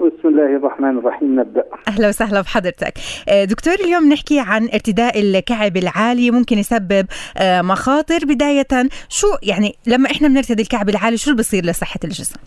بسم 0.00 0.28
الله 0.28 0.56
الرحمن 0.56 0.98
الرحيم 0.98 1.40
نبدأ. 1.40 1.64
أهلا 1.88 2.08
وسهلا 2.08 2.40
بحضرتك. 2.40 2.92
آه، 3.28 3.44
دكتور 3.44 3.74
اليوم 3.74 4.08
نحكي 4.12 4.40
عن 4.40 4.68
ارتداء 4.74 5.20
الكعب 5.20 5.76
العالي 5.76 6.30
ممكن 6.30 6.58
يسبب 6.58 7.06
آه، 7.38 7.62
مخاطر. 7.62 8.18
بداية 8.24 8.88
شو 9.08 9.26
يعني 9.42 9.74
لما 9.86 10.10
إحنا 10.10 10.28
بنرتدي 10.28 10.62
الكعب 10.62 10.88
العالي 10.88 11.16
شو 11.16 11.30
اللي 11.30 11.42
بصير 11.42 11.64
لصحة 11.64 12.00
الجسم؟ 12.04 12.40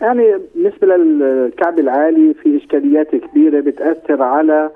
يعني 0.00 0.38
بالنسبة 0.54 0.86
للكعب 0.86 1.78
العالي 1.78 2.34
في 2.42 2.56
إشكاليات 2.56 3.10
كبيرة 3.16 3.60
بتأثر 3.60 4.22
على 4.22 4.70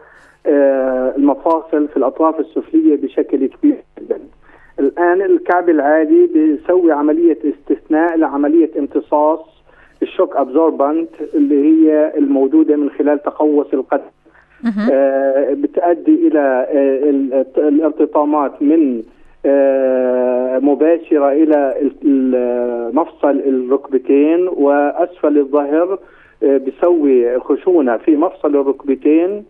آه، 0.46 1.14
المفاصل 1.16 1.88
في 1.88 1.96
الأطراف 1.96 2.34
السفلية 2.40 2.96
بشكل 2.96 3.46
كبير 3.46 3.84
جدا. 4.00 4.20
الآن 4.80 5.22
الكعب 5.22 5.68
العالي 5.68 6.26
بيسوي 6.26 6.92
عملية 6.92 7.38
استثناء 7.44 8.16
لعملية 8.16 8.70
امتصاص 8.78 9.40
الشوك 10.02 10.36
ابزوربنت 10.36 11.08
اللي 11.34 11.64
هي 11.64 12.12
الموجودة 12.18 12.76
من 12.76 12.90
خلال 12.90 13.22
تقوس 13.22 13.74
القدم 13.74 14.10
آه 14.92 15.54
بتؤدي 15.54 16.28
إلى 16.28 16.66
آه 16.70 17.68
الارتطامات 17.68 18.62
من 18.62 19.02
آه 19.46 20.58
مباشرة 20.58 21.32
إلى 21.32 21.74
مفصل 22.94 23.30
الركبتين 23.46 24.48
وأسفل 24.48 25.38
الظهر 25.38 25.98
آه 26.42 26.56
بيسوي 26.56 27.38
خشونة 27.40 27.96
في 27.96 28.16
مفصل 28.16 28.56
الركبتين 28.56 29.44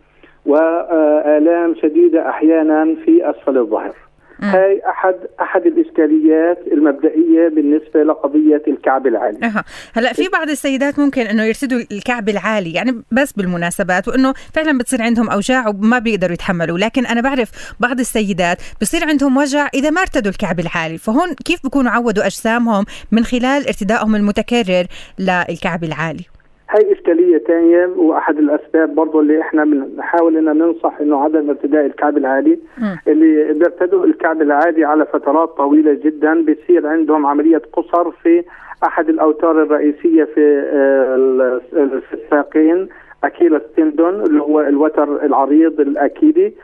وآلام 0.47 1.75
شديدة 1.75 2.29
أحيانا 2.29 2.95
في 3.05 3.31
أسفل 3.31 3.59
الظهر. 3.59 3.95
هاي 4.43 4.83
أحد 4.91 5.15
أحد 5.41 5.67
الإشكاليات 5.67 6.59
المبدئية 6.73 7.49
بالنسبة 7.49 8.03
لقضية 8.03 8.63
الكعب 8.69 9.07
العالي. 9.07 9.47
أه. 9.47 9.65
هلأ 9.93 10.13
في 10.13 10.29
بعض 10.29 10.51
السيدات 10.51 10.99
ممكن 10.99 11.23
إنه 11.23 11.45
يرتدوا 11.45 11.81
الكعب 11.93 12.29
العالي 12.29 12.73
يعني 12.73 13.03
بس 13.13 13.33
بالمناسبات 13.33 14.09
وإنه 14.09 14.35
فعلا 14.55 14.79
بتصير 14.79 15.03
عندهم 15.03 15.31
أوجاع 15.31 15.69
وما 15.69 15.99
بيقدروا 15.99 16.33
يتحملوا. 16.33 16.79
لكن 16.79 17.07
أنا 17.07 17.21
بعرف 17.21 17.51
بعض 17.81 18.01
السيدات 18.01 18.59
بصير 18.81 19.05
عندهم 19.09 19.37
وجع 19.37 19.69
إذا 19.75 19.91
ما 19.91 20.01
ارتدوا 20.01 20.33
الكعب 20.33 20.61
العالي. 20.61 20.99
فهون 20.99 21.35
كيف 21.35 21.63
بيكونوا 21.63 21.91
عودوا 21.91 22.27
أجسامهم 22.27 22.85
من 23.11 23.25
خلال 23.25 23.67
ارتدائهم 23.67 24.17
المتكرر 24.17 24.87
للكعب 25.19 25.85
العالي؟ 25.85 26.25
هاي 26.71 26.93
إشكالية 26.93 27.39
ثانية 27.39 27.87
وأحد 27.97 28.39
الأسباب 28.39 28.95
برضه 28.95 29.21
اللي 29.21 29.41
إحنا 29.41 29.65
بنحاول 29.65 30.37
إن 30.37 30.45
ننصح 30.59 31.01
إنه 31.01 31.25
عدم 31.25 31.51
ارتداء 31.51 31.87
الكعب 31.87 32.17
العالي 32.17 32.59
م. 32.79 33.11
اللي 33.11 33.53
بيرتدوا 33.53 34.05
الكعب 34.05 34.43
العالي 34.43 34.85
على 34.85 35.07
فترات 35.07 35.49
طويلة 35.49 35.93
جدا 36.05 36.43
بيصير 36.45 36.87
عندهم 36.87 37.27
عملية 37.27 37.63
قصر 37.73 38.11
في 38.11 38.45
أحد 38.85 39.09
الأوتار 39.09 39.63
الرئيسية 39.63 40.25
في 40.25 40.63
في 42.01 42.15
الساقين 42.15 42.89
أكيلس 43.25 43.63
تندون 43.77 44.15
اللي 44.23 44.43
هو 44.43 44.61
الوتر 44.61 45.25
العريض 45.25 45.81
الأكيدي 45.81 46.55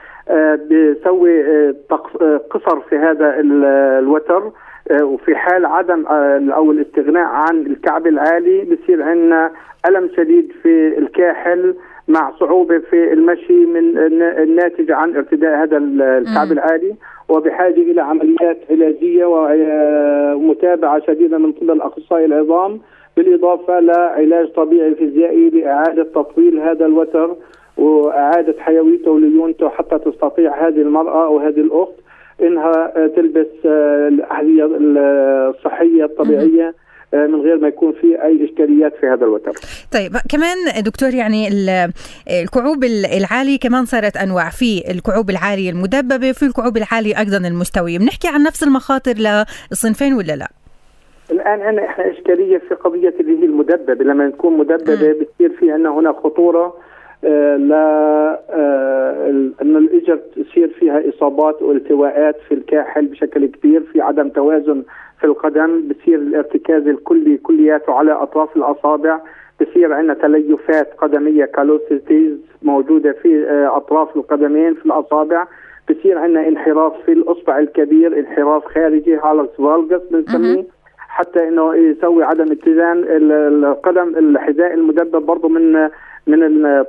بيسوي 0.68 1.42
قصر 2.50 2.80
في 2.80 2.96
هذا 2.96 3.34
الوتر 3.40 4.50
وفي 5.02 5.36
حال 5.36 5.66
عدم 5.66 6.06
أو 6.52 6.70
الاستغناء 6.70 7.24
عن 7.24 7.66
الكعب 7.66 8.06
العالي 8.06 8.64
بصير 8.64 9.02
عندنا 9.02 9.50
ألم 9.88 10.10
شديد 10.16 10.52
في 10.62 10.98
الكاحل 10.98 11.74
مع 12.08 12.32
صعوبة 12.40 12.78
في 12.78 13.12
المشي 13.12 13.66
من 13.66 13.98
الناتج 14.22 14.90
عن 14.92 15.16
ارتداء 15.16 15.62
هذا 15.62 15.76
الكعب 15.76 16.52
العالي. 16.52 16.94
وبحاجة 17.28 17.80
إلى 17.80 18.00
عمليات 18.02 18.58
علاجية 18.70 19.24
ومتابعه 20.34 21.00
شديدة 21.06 21.38
من 21.38 21.52
قبل 21.52 21.80
أخصائي 21.80 22.24
العظام 22.24 22.80
بالإضافة 23.16 23.80
لعلاج 23.80 24.48
طبيعي 24.52 24.94
فيزيائي 24.94 25.50
لإعادة 25.50 26.02
تطويل 26.02 26.58
هذا 26.60 26.86
الوتر 26.86 27.36
وإعادة 27.76 28.54
حيويته 28.58 29.10
وليونته 29.10 29.68
حتى 29.68 29.98
تستطيع 29.98 30.66
هذه 30.68 30.80
المرأة 30.80 31.26
أو 31.26 31.38
هذه 31.38 31.60
الأخت 31.60 31.94
إنها 32.42 32.92
تلبس 33.16 33.66
الأحذية 34.08 34.64
الصحية 35.50 36.04
الطبيعية 36.04 36.74
من 37.12 37.40
غير 37.40 37.58
ما 37.58 37.68
يكون 37.68 37.92
في 37.92 38.22
أي 38.22 38.44
إشكاليات 38.44 38.92
في 39.00 39.06
هذا 39.06 39.24
الوتر. 39.24 39.52
طيب 39.92 40.12
كمان 40.30 40.82
دكتور 40.84 41.14
يعني 41.14 41.48
الكعوب 42.42 42.84
العالي 43.18 43.58
كمان 43.58 43.84
صارت 43.84 44.16
أنواع. 44.16 44.50
في 44.50 44.90
الكعوب 44.90 45.30
العاليه 45.30 45.70
المدببة 45.70 46.30
وفي 46.30 46.42
الكعوب 46.42 46.76
العاليه 46.76 47.18
أيضا 47.18 47.48
المستويه، 47.48 47.98
بنحكي 47.98 48.28
عن 48.28 48.42
نفس 48.42 48.62
المخاطر 48.62 49.14
للصنفين 49.70 50.14
ولا 50.14 50.36
لا؟ 50.36 50.48
الآن 51.30 51.60
عندنا 51.60 51.86
إحنا 51.86 52.10
إشكالية 52.10 52.58
في 52.68 52.74
قضية 52.74 53.14
اللي 53.20 53.40
هي 53.40 53.44
المدببة. 53.44 54.04
لما 54.04 54.30
تكون 54.30 54.58
مدببة 54.58 55.12
بتصير 55.12 55.52
في 55.60 55.70
عندنا 55.70 55.90
هنا 55.90 56.12
خطورة 56.12 56.64
آه 56.64 56.74
لا 57.22 58.40
آه 58.50 59.28
أن 59.62 59.76
الاجر 59.76 60.16
تصير 60.16 60.68
فيها 60.68 61.08
إصابات 61.08 61.62
والتواءات 61.62 62.36
في 62.48 62.54
الكاحل 62.54 63.06
بشكل 63.06 63.46
كبير 63.46 63.80
في 63.80 64.00
عدم 64.00 64.28
توازن 64.28 64.82
في 65.20 65.24
القدم 65.24 65.88
بصير 65.88 66.18
الارتكاز 66.18 66.88
الكلي 66.88 67.36
كلياته 67.36 67.92
على 67.92 68.12
أطراف 68.12 68.56
الأصابع 68.56 69.20
بصير 69.60 69.92
عندنا 69.92 70.14
تليفات 70.14 70.94
قدمية 70.98 71.44
callosities 71.44 72.38
موجودة 72.62 73.12
في 73.12 73.44
آه 73.48 73.76
أطراف 73.76 74.16
القدمين 74.16 74.74
في 74.74 74.86
الأصابع 74.86 75.46
بصير 75.90 76.18
عندنا 76.18 76.48
انحراف 76.48 76.92
في 77.06 77.12
الأصبع 77.12 77.58
الكبير 77.58 78.18
انحراف 78.18 78.64
خارجي 78.64 79.16
hallux 79.16 79.56
valgus 79.56 80.00
بنسميه 80.10 80.64
حتى 80.98 81.48
إنه 81.48 81.74
يسوي 81.74 82.24
عدم 82.24 82.52
اتزان 82.52 83.04
القدم 83.64 84.08
الحذاء 84.16 84.74
المدبب 84.74 85.22
برضه 85.26 85.48
من 85.48 85.88
من 86.26 86.38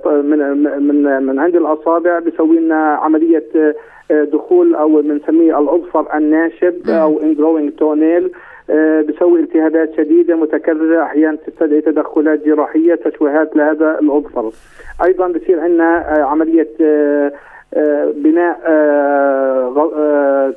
من 0.03 0.39
من 0.88 1.24
من 1.24 1.39
عند 1.39 1.56
الأصابع 1.56 2.20
بيسوي 2.20 2.60
لنا 2.60 2.94
عملية 2.94 3.75
دخول 4.10 4.75
أو 4.75 5.01
بنسميه 5.01 5.60
الأظفر 5.60 6.17
الناشب 6.17 6.89
أو 6.89 7.22
ingrowing 7.22 7.72
toenail 7.72 8.31
بيسوي 9.08 9.39
التهابات 9.39 9.94
شديدة 9.98 10.36
متكررة 10.36 11.03
أحيانا 11.03 11.38
تستدعي 11.48 11.82
تدخلات 11.82 12.46
جراحية 12.46 12.96
تشويهات 12.96 13.56
لهذا 13.56 14.00
الأظفر. 14.00 14.51
أيضا 15.03 15.27
بصير 15.27 15.60
عندنا 15.60 15.96
عملية 16.08 16.67
بناء 18.15 18.58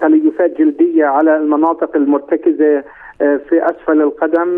تليفات 0.00 0.58
جلدية 0.58 1.04
على 1.04 1.36
المناطق 1.36 1.96
المرتكزة 1.96 2.82
في 3.18 3.64
أسفل 3.70 4.00
القدم 4.00 4.48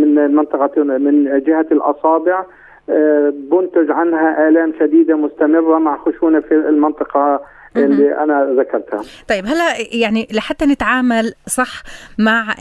من 0.00 0.34
منطقة 0.34 0.82
من 0.82 1.42
جهة 1.46 1.66
الأصابع. 1.72 2.44
بنتج 3.50 3.90
عنها 3.90 4.48
آلام 4.48 4.72
شديدة 4.80 5.16
مستمرة 5.16 5.78
مع 5.78 5.98
خشونة 6.04 6.40
في 6.40 6.54
المنطقة 6.54 7.40
اللي 7.76 8.14
أنا 8.18 8.54
ذكرتها. 8.58 9.02
طيب 9.28 9.46
هلا 9.46 9.64
يعني 9.92 10.28
لحتى 10.32 10.66
نتعامل 10.66 11.32
صح 11.46 11.82
مع 12.18 12.54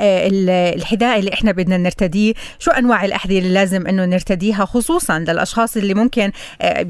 الحذاء 0.76 1.20
اللي 1.20 1.34
إحنا 1.34 1.52
بدنا 1.52 1.78
نرتديه 1.78 2.34
شو 2.60 2.72
أنواع 2.72 3.06
الأحذية 3.06 3.40
اللي 3.40 3.54
لازم 3.54 3.88
إنه 3.88 4.06
نرتديها 4.06 4.66
خصوصا 4.66 5.20
للأشخاص 5.20 5.78
اللي 5.78 5.94
ممكن 5.94 6.32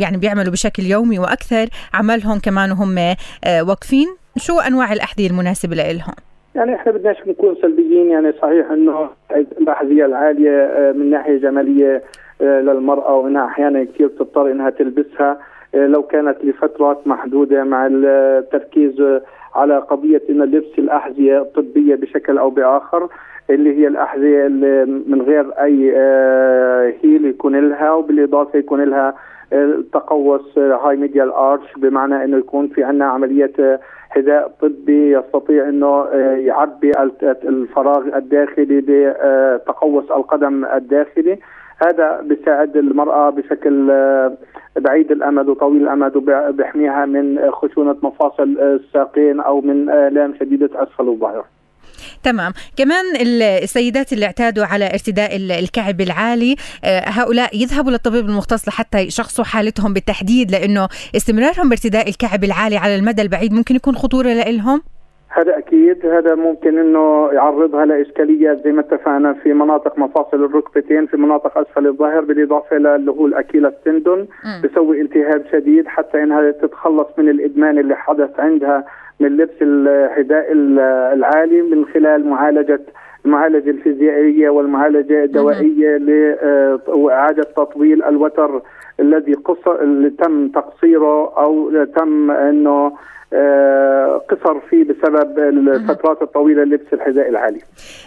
يعني 0.01 0.17
بيعملوا 0.17 0.51
بشكل 0.51 0.84
يومي 0.84 1.20
وأكثر 1.20 1.65
عملهم 1.94 2.39
كمان 2.39 2.72
وهم 2.72 3.15
واقفين؟ 3.70 4.08
شو 4.38 4.60
أنواع 4.60 4.94
الأحذية 4.94 5.27
المناسبة 5.29 5.75
لهم 5.75 6.13
يعني 6.56 6.75
إحنا 6.75 6.91
بدناش 6.91 7.17
نكون 7.27 7.56
سلبيين 7.62 8.10
يعني 8.12 8.34
صحيح 8.41 8.72
إنه 8.72 9.10
الأحذية 9.62 10.06
العالية 10.06 10.72
من 10.96 11.10
ناحية 11.10 11.38
جمالية 11.38 12.03
للمرأة 12.41 13.15
وإنها 13.15 13.46
أحيانا 13.46 13.84
كثير 13.84 14.08
بتضطر 14.08 14.51
إنها 14.51 14.70
تلبسها. 14.70 15.38
لو 15.74 16.03
كانت 16.03 16.46
لفترات 16.46 17.08
محدودة 17.08 17.63
مع 17.63 17.88
التركيز 17.91 19.20
على 19.56 19.77
قضية 19.77 20.22
إن 20.29 20.44
لبس 20.44 20.79
الأحذية 20.79 21.41
الطبية 21.41 21.96
بشكل 21.96 22.38
أو 22.38 22.50
بآخر 22.50 23.08
اللي 23.50 23.77
هي 23.79 23.88
الأحذية 23.88 24.46
اللي 24.46 24.86
من 25.08 25.22
غير 25.22 25.51
أي 25.51 25.91
heel 27.03 27.25
يكون 27.25 27.70
لها 27.70 27.91
وبالإضافة 27.91 28.60
يكون 28.60 28.84
لها 28.84 29.13
تقوس 29.94 30.58
high 30.58 30.96
medial 30.96 31.32
arch 31.32 31.74
بمعنى 31.77 32.24
إنه 32.24 32.38
يكون 32.38 32.67
في 32.67 32.84
عندنا 32.84 33.06
عملية 33.06 33.79
حذاء 34.10 34.51
طبي 34.62 35.12
يستطيع 35.17 35.70
إنه 35.70 36.06
يعبي 36.36 36.91
الفراغ 37.44 38.17
الداخلي 38.17 38.82
بتقوس 38.88 40.12
القدم 40.12 40.65
الداخلي. 40.65 41.39
هذا 41.81 42.22
بيساعد 42.22 42.77
المرأة 42.77 43.29
بشكل 43.29 43.88
بعيد 44.77 45.12
الأمد 45.12 45.50
وطويل 45.50 45.84
الأمد 45.84 46.15
وبيحميها 46.15 47.05
من 47.05 47.51
خشونة 47.51 47.96
مفاصل 48.03 48.57
الساقين 48.60 49.39
أو 49.39 49.62
من 49.62 49.89
آلام 49.89 50.36
شديدة 50.39 50.69
أسفل 50.75 51.10
الظهر. 51.10 51.46
تمام. 52.24 52.53
كمان 52.77 53.03
السيدات 53.63 54.13
اللي 54.13 54.25
اعتادوا 54.25 54.65
على 54.65 54.86
ارتداء 54.86 55.36
الكعب 55.36 56.01
العالي 56.01 56.55
هؤلاء 56.86 57.57
يذهبوا 57.57 57.91
للطبيب 57.91 58.25
المختص 58.25 58.67
لحتى 58.67 59.00
يشخصوا 59.00 59.46
حالتهم 59.46 59.93
بالتحديد 59.93 60.51
لأنه 60.51 60.88
استمرارهم 61.15 61.69
بارتداء 61.69 62.10
الكعب 62.10 62.43
العالي 62.43 62.77
على 62.77 62.96
المدى 62.96 63.22
البعيد 63.22 63.53
ممكن 63.53 63.75
يكون 63.75 63.96
خطورة 63.96 64.34
لهم 64.34 64.81
هذا 65.29 65.57
أكيد. 65.57 66.05
هذا 66.05 66.36
ممكن 66.36 66.77
إنه 66.77 67.29
يعرضها 67.34 67.86
لإشكاليات 67.86 68.63
زي 68.63 68.72
ما 68.72 68.81
اتفقنا 68.81 69.34
في 69.34 69.53
مناطق 69.53 70.00
مفاصل 70.00 70.43
الركبتين 70.46 71.05
في 71.05 71.17
مناطق 71.17 71.57
أسفل 71.57 71.88
الظهر 71.88 72.22
بالإضافة 72.22 72.77
اللي 72.77 73.12
هو 73.12 73.25
الاكيلا 73.25 73.67
التندون 73.67 74.27
بسوي 74.63 75.01
التهاب 75.01 75.43
شديد 75.51 75.88
حتى 75.88 76.24
إنها 76.24 76.51
تتخلص 76.51 77.07
من 77.17 77.29
الإدمان 77.29 77.77
اللي 77.77 77.96
حدث 77.96 78.39
عندها 78.39 78.86
من 79.19 79.38
لبس 79.38 79.55
الحذاء 79.62 80.48
العالي 81.13 81.62
من 81.62 81.86
خلال 81.86 82.27
معالجه 82.29 82.79
المعالجة 83.25 83.69
الفيزيائية 83.69 84.50
والمعالجة 84.50 85.24
الدوائية 85.24 85.98
لإعادة 85.98 87.43
تطويل 87.43 88.03
الوتر 88.03 88.62
الذي 89.00 89.34
قصر 89.34 89.81
اللي 89.81 90.10
تم 90.10 90.48
تقصيره 90.48 91.34
أو 91.38 91.84
تم 91.84 92.31
إنه 92.31 92.91
قصر 94.29 94.60
فيه 94.69 94.84
بسبب 94.84 95.39
الفترات 95.39 96.22
الطويلة 96.22 96.63
لبس 96.63 96.93
الحذاء 96.93 97.29
العالي. 97.29 97.60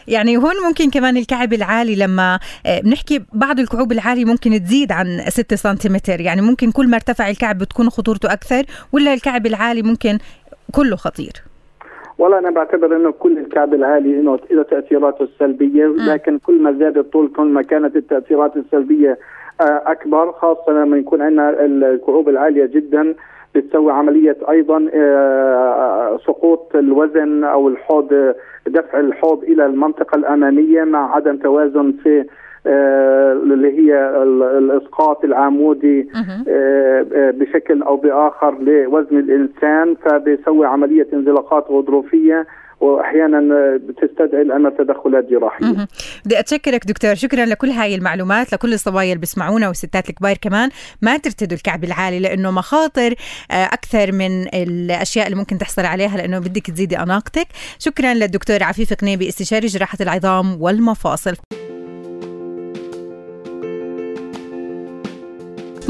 يعني 0.08 0.36
هون 0.36 0.54
ممكن 0.68 0.90
كمان 0.90 1.16
الكعب 1.16 1.52
العالي 1.52 1.96
لما 1.96 2.38
بنحكي 2.84 3.24
بعض 3.32 3.60
الكعوب 3.60 3.92
العالي 3.92 4.24
ممكن 4.24 4.50
تزيد 4.50 4.92
عن 4.92 5.06
6 5.28 5.56
سنتيمتر، 5.56 6.20
يعني 6.20 6.40
ممكن 6.40 6.70
كل 6.70 6.88
ما 6.90 6.96
ارتفع 6.96 7.28
الكعب 7.28 7.58
بتكون 7.58 7.90
خطورته 7.90 8.32
أكثر 8.32 8.62
ولا 8.92 9.14
الكعب 9.14 9.46
العالي 9.46 9.82
ممكن 9.82 10.18
كله 10.72 10.96
خطير؟ 10.96 11.32
والله 12.18 12.38
أنا 12.38 12.50
بعتبر 12.50 12.96
إنه 12.96 13.10
كل 13.10 13.38
الكعب 13.38 13.74
العالي 13.74 14.20
إنه 14.20 14.38
له 14.50 14.62
تأثيراته 14.62 15.22
السلبية 15.22 15.86
لكن 15.86 16.38
كل 16.38 16.62
ما 16.62 16.72
زاد 16.72 16.98
الطول 16.98 17.32
كل 17.36 17.46
ما 17.46 17.62
كانت 17.62 17.96
التأثيرات 17.96 18.56
السلبية 18.56 19.18
أكبر 19.60 20.32
خاصة 20.32 20.72
لما 20.72 20.96
يكون 20.96 21.22
عندنا 21.22 21.64
الكعوب 21.64 22.28
العالية 22.28 22.66
جدا 22.66 23.14
بتسوي 23.54 23.92
عملية 23.92 24.37
أيضا 24.50 24.78
سقوط 26.26 26.76
الوزن 26.76 27.45
أو 27.45 27.69
الحوض 27.69 28.35
دفع 28.66 29.00
الحوض 29.00 29.42
إلى 29.42 29.66
المنطقة 29.66 30.16
الأمامية 30.16 30.85
مع 30.85 31.14
عدم 31.16 31.37
توازن 31.37 31.92
في 32.02 32.25
اللي 32.66 33.68
هي 33.78 34.22
الإسقاط 34.58 35.24
العمودي 35.24 36.08
بشكل 37.14 37.82
أو 37.82 37.96
بآخر 37.96 38.58
لوزن 38.58 39.18
الإنسان 39.18 39.96
فبيسوي 40.04 40.66
عملية 40.66 41.06
انزلاقات 41.12 41.66
غضروفية 41.70 42.46
وأحيانا 42.80 43.40
بتستدعي 43.76 44.42
الامر 44.42 44.70
تدخلات 44.70 45.30
جراحية. 45.30 45.86
بدي 46.24 46.38
أتشكرك 46.38 46.86
دكتور 46.86 47.14
شكرا 47.14 47.44
لكل 47.44 47.68
هاي 47.68 47.94
المعلومات 47.94 48.52
لكل 48.52 48.72
الصبايا 48.72 49.08
اللي 49.12 49.20
بيسمعونا 49.20 49.66
والستات 49.66 50.10
الكبار 50.10 50.36
كمان 50.42 50.68
ما 51.02 51.16
ترتدوا 51.16 51.56
الكعب 51.56 51.84
العالي 51.84 52.20
لأنه 52.20 52.50
مخاطر 52.50 53.14
أكثر 53.50 54.12
من 54.12 54.42
الأشياء 54.54 55.26
اللي 55.26 55.38
ممكن 55.38 55.58
تحصل 55.58 55.84
عليها 55.84 56.16
لأنه 56.16 56.38
بدك 56.38 56.66
تزيدي 56.66 56.98
أناقتك. 56.98 57.46
شكرا 57.78 58.14
للدكتور 58.14 58.62
عفيف 58.62 58.94
قنيبي 58.94 59.28
استشاري 59.28 59.66
جراحة 59.66 59.98
العظام 60.00 60.62
والمفاصل. 60.62 61.34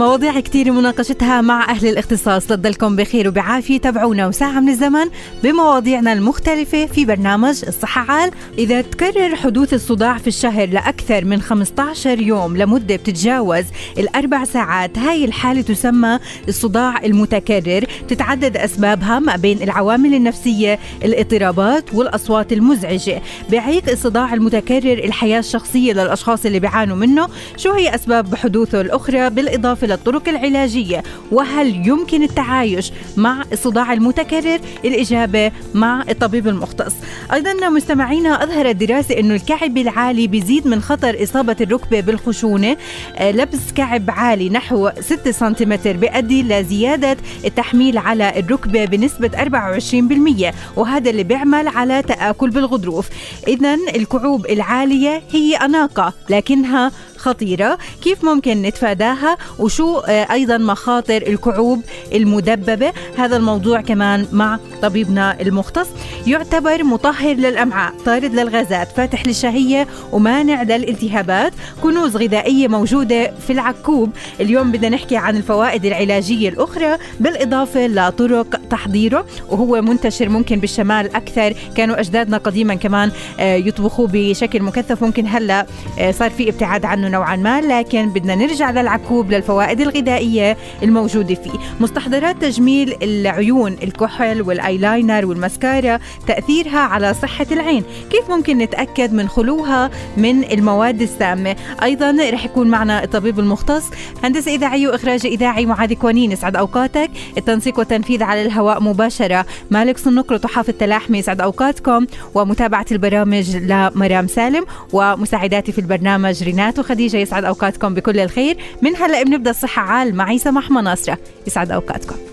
مواضيع 0.00 0.40
كتير 0.40 0.72
مناقشتها 0.72 1.40
مع 1.40 1.70
أهل 1.70 1.86
الاختصاص. 1.86 2.44
لتضلكم 2.44 2.96
بخير 2.96 3.28
وبعافية. 3.28 3.78
تابعونا 3.78 4.26
وساعة 4.26 4.60
من 4.60 4.68
الزمن 4.68 5.04
بمواضيعنا 5.42 6.12
المختلفة 6.12 6.86
في 6.86 7.04
برنامج 7.04 7.64
الصحة 7.68 8.12
عال 8.12 8.30
إذا 8.58 8.80
تكرر 8.80 9.36
حدوث 9.36 9.74
الصداع 9.74 10.18
في 10.18 10.26
الشهر 10.26 10.68
لأكثر 10.68 11.24
من 11.24 11.42
15 11.42 12.20
يوم 12.20 12.56
لمدة 12.56 12.96
بتتجاوز 12.96 13.64
الأربع 13.98 14.44
ساعات 14.44 14.98
هاي 14.98 15.24
الحالة 15.24 15.60
تسمى 15.60 16.18
الصداع 16.48 17.04
المتكرر. 17.04 17.84
تتعدد 18.08 18.56
أسبابها 18.56 19.18
ما 19.18 19.36
بين 19.36 19.62
العوامل 19.62 20.14
النفسية 20.14 20.78
الاضطرابات 21.04 21.94
والأصوات 21.94 22.52
المزعجة. 22.52 23.22
بيعيق 23.50 23.90
الصداع 23.90 24.34
المتكرر 24.34 24.98
الحياة 25.04 25.38
الشخصية 25.38 25.92
للأشخاص 25.92 26.46
اللي 26.46 26.58
بيعانوا 26.60 26.96
منه 26.96 27.28
شو 27.56 27.72
هي 27.72 27.94
أسباب 27.94 28.34
حدوثه 28.34 28.80
الأخرى؟ 28.80 29.30
بالإضافة 29.30 29.89
للطرق 29.90 30.28
العلاجية 30.28 31.02
وهل 31.32 31.88
يمكن 31.88 32.22
التعايش 32.22 32.92
مع 33.16 33.44
الصداع 33.52 33.92
المتكرر؟ 33.92 34.60
الإجابة 34.84 35.52
مع 35.74 36.04
الطبيب 36.08 36.48
المختص. 36.48 36.94
أيضا 37.32 37.68
مستمعينا 37.68 38.44
أظهرت 38.44 38.76
دراسة 38.76 39.18
أنه 39.18 39.34
الكعب 39.34 39.78
العالي 39.78 40.26
بيزيد 40.26 40.66
من 40.66 40.80
خطر 40.80 41.22
إصابة 41.22 41.56
الركبة 41.60 42.00
بالخشونة. 42.00 42.76
لبس 43.20 43.72
كعب 43.74 44.10
عالي 44.10 44.48
نحو 44.48 44.90
6 45.00 45.30
سنتيمتر 45.30 45.96
بيؤدي 45.96 46.42
لزيادة 46.42 47.16
التحميل 47.44 47.98
على 47.98 48.38
الركبة 48.38 48.84
بنسبة 48.84 49.28
24% 49.28 50.54
وهذا 50.76 51.10
اللي 51.10 51.22
بيعمل 51.22 51.68
على 51.68 52.02
تآكل 52.02 52.50
بالغضروف. 52.50 53.08
إذا 53.48 53.74
الكعوب 53.96 54.46
العالية 54.46 55.22
هي 55.32 55.56
أناقة 55.56 56.12
لكنها 56.30 56.92
خطيرة. 57.20 57.78
كيف 58.02 58.24
ممكن 58.24 58.62
نتفاداها؟ 58.62 59.36
وشو 59.58 59.98
أيضا 60.08 60.58
مخاطر 60.58 61.22
الكعوب 61.26 61.82
المدببة؟ 62.12 62.92
هذا 63.18 63.36
الموضوع 63.36 63.80
كمان 63.80 64.26
مع 64.32 64.58
طبيبنا 64.82 65.40
المختص. 65.40 65.88
يعتبر 66.26 66.84
مطهر 66.84 67.34
للأمعاء 67.34 67.92
طارد 68.06 68.34
للغازات 68.34 68.88
فاتح 68.96 69.26
للشهية 69.26 69.86
ومانع 70.12 70.62
للالتهابات. 70.62 71.52
كنوز 71.82 72.16
غذائية 72.16 72.68
موجودة 72.68 73.32
في 73.46 73.52
العكوب. 73.52 74.10
اليوم 74.40 74.72
بدنا 74.72 74.88
نحكي 74.88 75.16
عن 75.16 75.36
الفوائد 75.36 75.84
العلاجية 75.84 76.48
الأخرى 76.48 76.98
بالإضافة 77.20 77.86
لطرق 77.86 78.60
تحضيره. 78.70 79.26
وهو 79.48 79.82
منتشر 79.82 80.28
ممكن 80.28 80.60
بالشمال 80.60 81.16
أكثر. 81.16 81.54
كانوا 81.76 82.00
أجدادنا 82.00 82.38
قديما 82.38 82.74
كمان 82.74 83.10
يطبخوه 83.38 84.08
بشكل 84.12 84.62
مكثف. 84.62 85.02
ممكن 85.02 85.26
هلأ 85.26 85.66
صار 86.10 86.30
في 86.30 86.48
ابتعاد 86.48 86.84
عنه 86.84 87.08
نوعا 87.10 87.36
ما 87.36 87.60
لكن 87.60 88.08
بدنا 88.08 88.34
نرجع 88.34 88.70
للعكوب 88.70 89.30
للفوائد 89.30 89.80
الغذائية 89.80 90.56
الموجودة 90.82 91.34
فيه. 91.34 91.58
مستحضرات 91.80 92.42
تجميل 92.42 92.96
العيون 93.02 93.76
الكحل 93.82 94.42
والايلاينر 94.42 95.26
والماسكارا 95.26 95.98
تأثيرها 96.26 96.78
على 96.78 97.14
صحة 97.14 97.46
العين. 97.52 97.84
كيف 98.10 98.30
ممكن 98.30 98.58
نتأكد 98.58 99.12
من 99.12 99.28
خلوها 99.28 99.90
من 100.16 100.44
المواد 100.44 101.02
السامة؟ 101.02 101.56
أيضا 101.82 102.16
رح 102.30 102.44
يكون 102.44 102.68
معنا 102.68 103.04
الطبيب 103.04 103.38
المختص 103.38 103.84
هندسة 104.24 104.54
إذاعية 104.54 104.88
وإخراج 104.88 105.26
إذاعي 105.26 105.66
معاذ 105.66 105.92
كوانين 105.92 106.32
يسعد 106.32 106.56
أوقاتك. 106.56 107.10
التنسيق 107.38 107.78
والتنفيذ 107.78 108.22
على 108.22 108.42
الهواء 108.42 108.82
مباشرة 108.82 109.46
مالك 109.70 109.98
صنقر 109.98 110.34
وطحاف 110.34 110.68
التلاحمي 110.68 111.18
يسعد 111.18 111.40
أوقاتكم. 111.40 112.06
ومتابعة 112.34 112.86
البرامج 112.92 113.56
لمرام 113.56 114.26
سالم. 114.26 114.64
ومساعداتي 114.92 115.72
في 115.72 115.78
البرنامج 115.78 116.42
رينات 116.42 116.78
وخديجة 116.78 116.99
يسعد 117.00 117.44
أوقاتكم 117.44 117.94
بكل 117.94 118.20
الخير. 118.20 118.56
من 118.82 118.96
هلأ 118.96 119.22
بنبدأ 119.22 119.50
الصحة 119.50 119.82
عال 119.82 120.14
معي 120.14 120.38
سماح 120.38 120.70
مناصرة. 120.70 121.18
يسعد 121.46 121.70
أوقاتكم. 121.70 122.29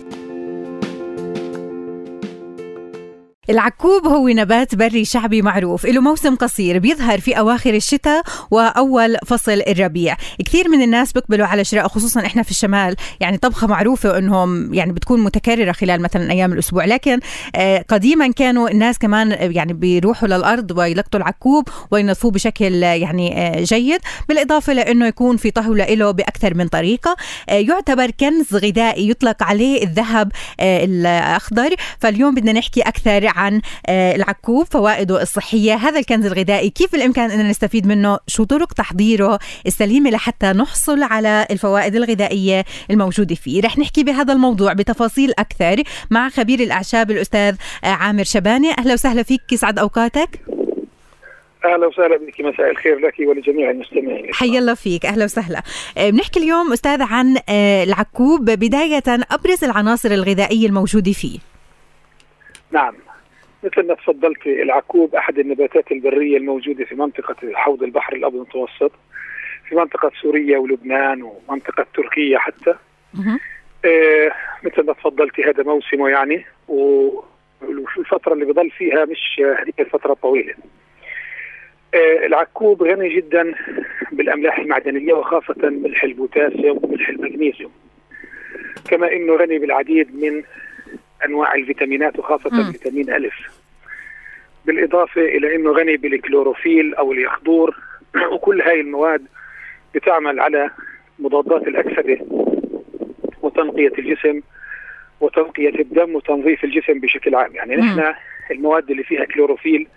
العكوب 3.50 4.08
هو 4.08 4.28
نبات 4.28 4.76
بري 4.76 5.06
شعبي 5.06 5.42
معروف. 5.42 5.86
له 5.86 6.02
موسم 6.02 6.36
قصير 6.36 6.80
بيظهر 6.80 7.20
في 7.20 7.40
أواخر 7.40 7.74
الشتاء 7.74 8.24
وأول 8.52 9.18
فصل 9.26 9.62
الربيع. 9.68 10.18
كثير 10.46 10.70
من 10.70 10.82
الناس 10.82 11.14
بيقبلوا 11.14 11.48
على 11.48 11.64
شراء 11.64 11.88
خصوصا 11.88 12.26
إحنا 12.26 12.44
في 12.44 12.52
الشمال. 12.52 12.96
يعني 13.20 13.38
طبخة 13.38 13.68
معروفة 13.68 14.18
أنهم 14.18 14.74
يعني 14.74 14.94
بتكون 14.94 15.24
متكررة 15.24 15.72
خلال 15.72 16.02
مثلا 16.02 16.32
أيام 16.32 16.54
الأسبوع. 16.54 16.86
لكن 16.86 17.20
آه، 17.56 17.86
قديما 17.88 18.32
كانوا 18.32 18.70
الناس 18.70 18.98
كمان 18.98 19.38
يعني 19.56 19.74
بيروحوا 19.74 20.28
للأرض 20.28 20.72
ويلقطوا 20.78 21.20
العكوب 21.20 21.70
وينظفوه 21.92 22.32
بشكل 22.32 22.84
يعني 22.84 23.38
آه، 23.38 23.64
جيد. 23.64 24.02
بالإضافة 24.30 24.74
لأنه 24.74 25.06
يكون 25.06 25.38
في 25.38 25.52
طهو 25.52 25.74
له 25.74 26.12
بأكثر 26.12 26.54
من 26.54 26.68
طريقة. 26.68 27.16
آه، 27.50 27.54
يعتبر 27.54 28.12
كنز 28.12 28.56
غذائي 28.56 29.10
يطلق 29.10 29.44
عليه 29.44 29.84
الذهب 29.84 30.32
الأخضر. 30.60 31.76
فاليوم 32.00 32.36
بدنا 32.36 32.52
نحكي 32.52 32.82
أكثر 32.82 33.32
عن 33.38 33.62
آه، 33.88 34.16
العكوب 34.16 34.66
فوائده 34.72 35.22
الصحية. 35.22 35.74
هذا 35.74 36.00
الكنز 36.00 36.26
الغذائي 36.26 36.70
كيف 36.70 36.96
الإمكان 36.96 37.32
أن 37.32 37.50
نستفيد 37.50 37.88
منه؟ 37.88 38.20
شو 38.28 38.44
طرق 38.44 38.74
تحضيره؟ 38.74 39.40
السليمة 39.68 40.10
لحتى 40.10 40.48
نحصل 40.48 41.04
على 41.04 41.48
الفوائد 41.52 41.96
الغذائية 41.96 42.66
الموجودة 42.92 43.36
فيه. 43.36 43.62
رح 43.62 43.78
نحكي 43.78 44.04
بهذا 44.04 44.34
الموضوع 44.34 44.74
بتفاصيل 44.74 45.34
أكثر 45.40 45.84
مع 46.12 46.30
خبير 46.30 46.60
الأعشاب 46.60 47.12
الأستاذ 47.12 47.56
آه، 47.84 47.88
عامر 47.88 48.24
شباني. 48.24 48.72
أهلا 48.78 48.94
وسهلا 48.94 49.24
فيك. 49.24 49.42
يسعد 49.52 49.80
أوقاتك. 49.80 50.30
أهلا 51.66 51.88
وسهلا 51.88 52.18
بك. 52.18 52.42
مساء 52.42 52.72
الخير 52.72 53.00
لك 53.00 53.14
ولجميع 53.20 53.72
المستمعين. 53.72 54.34
حي 54.34 54.58
الله 54.58 54.74
فيك. 54.74 55.06
أهلا 55.06 55.26
وسهلا. 55.26 55.62
آه، 55.98 56.10
بنحكي 56.10 56.40
اليوم 56.40 56.74
أستاذ 56.74 57.02
عن 57.02 57.38
العكوب 57.84 58.46
بداية 58.46 59.04
أبرز 59.08 59.64
العناصر 59.64 60.12
الغذائية 60.12 60.68
الموجودة 60.68 61.12
فيه. 61.12 61.40
نعم. 62.72 62.94
مثل 63.64 63.88
ما 63.88 63.94
تفضلت 63.94 64.48
العكوب 64.48 65.16
أحد 65.16 65.40
النباتات 65.40 65.92
البرية 65.92 66.38
الموجودة 66.38 66.86
في 66.86 66.96
منطقة 66.96 67.36
حوض 67.54 67.84
البحر 67.84 68.16
الأبيض 68.16 68.36
المتوسط 68.42 68.92
في 69.70 69.76
منطقة 69.76 70.12
سوريا 70.22 70.58
ولبنان 70.58 71.22
ومنطقة 71.24 71.86
تركيا 71.94 72.38
حتى. 72.40 72.76
آه 73.86 74.32
مثل 74.64 74.86
ما 74.86 74.94
تفضلت 74.94 75.40
هذا 75.40 75.64
موسمه 75.64 76.10
يعني 76.10 76.46
والفترة 76.68 78.34
اللي 78.34 78.46
بضل 78.46 78.70
فيها 78.72 79.06
مش 79.06 79.42
هذيك 79.60 79.80
الفترة 79.80 80.12
الطويله 80.14 80.54
آه 81.94 82.26
العكوب 82.26 82.84
غني 82.84 83.16
جدا 83.16 83.54
بالأملاح 84.12 84.60
المعدنية 84.60 85.14
وخاصة 85.14 85.56
ملح 85.70 86.04
البوتاسيوم 86.04 86.80
وملح 86.84 87.10
المغنيسيوم 87.10 87.72
كما 88.90 89.14
إنه 89.14 89.36
غني 89.36 89.60
بالعديد 89.60 90.16
من 90.24 90.44
أنواع 91.26 91.56
الفيتامينات 91.56 92.20
وخاصة 92.20 92.50
م. 92.50 92.72
فيتامين 92.72 93.14
الف 93.14 93.34
بالإضافة 94.66 95.22
إلى 95.22 95.56
إنه 95.56 95.72
غني 95.72 95.98
بالكلوروفيل 95.98 96.96
أو 96.96 97.12
اليخضور 97.12 97.76
وكل 98.34 98.62
هاي 98.62 98.82
المواد 98.82 99.26
بتعمل 99.96 100.40
على 100.40 100.70
مضادات 101.20 101.68
الأكسدة 101.68 102.20
وتنقية 103.42 103.92
الجسم 104.00 104.42
وتنقية 105.20 105.80
الدم 105.80 106.16
وتنظيف 106.16 106.64
الجسم 106.64 107.00
بشكل 107.00 107.36
عام. 107.36 107.56
يعني 107.56 107.76
نحن 107.76 108.14
المواد 108.52 108.92
اللي 108.92 109.04
فيها 109.04 109.26
كلوروفيل 109.26 109.88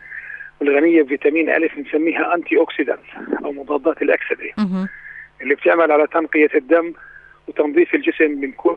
والغنية 0.60 1.02
بفيتامين 1.02 1.50
الف 1.50 1.76
بنسميها 1.76 2.34
anti 2.34 2.56
oxidant 2.56 3.00
أو 3.44 3.52
مضادات 3.52 4.02
الأكسدة. 4.02 4.52
اللي 5.42 5.54
بتعمل 5.54 5.92
على 5.92 6.06
تنقية 6.06 6.50
الدم 6.54 6.92
وتنظيف 7.48 7.94
الجسم 7.94 8.30
من 8.40 8.52
كل 8.52 8.76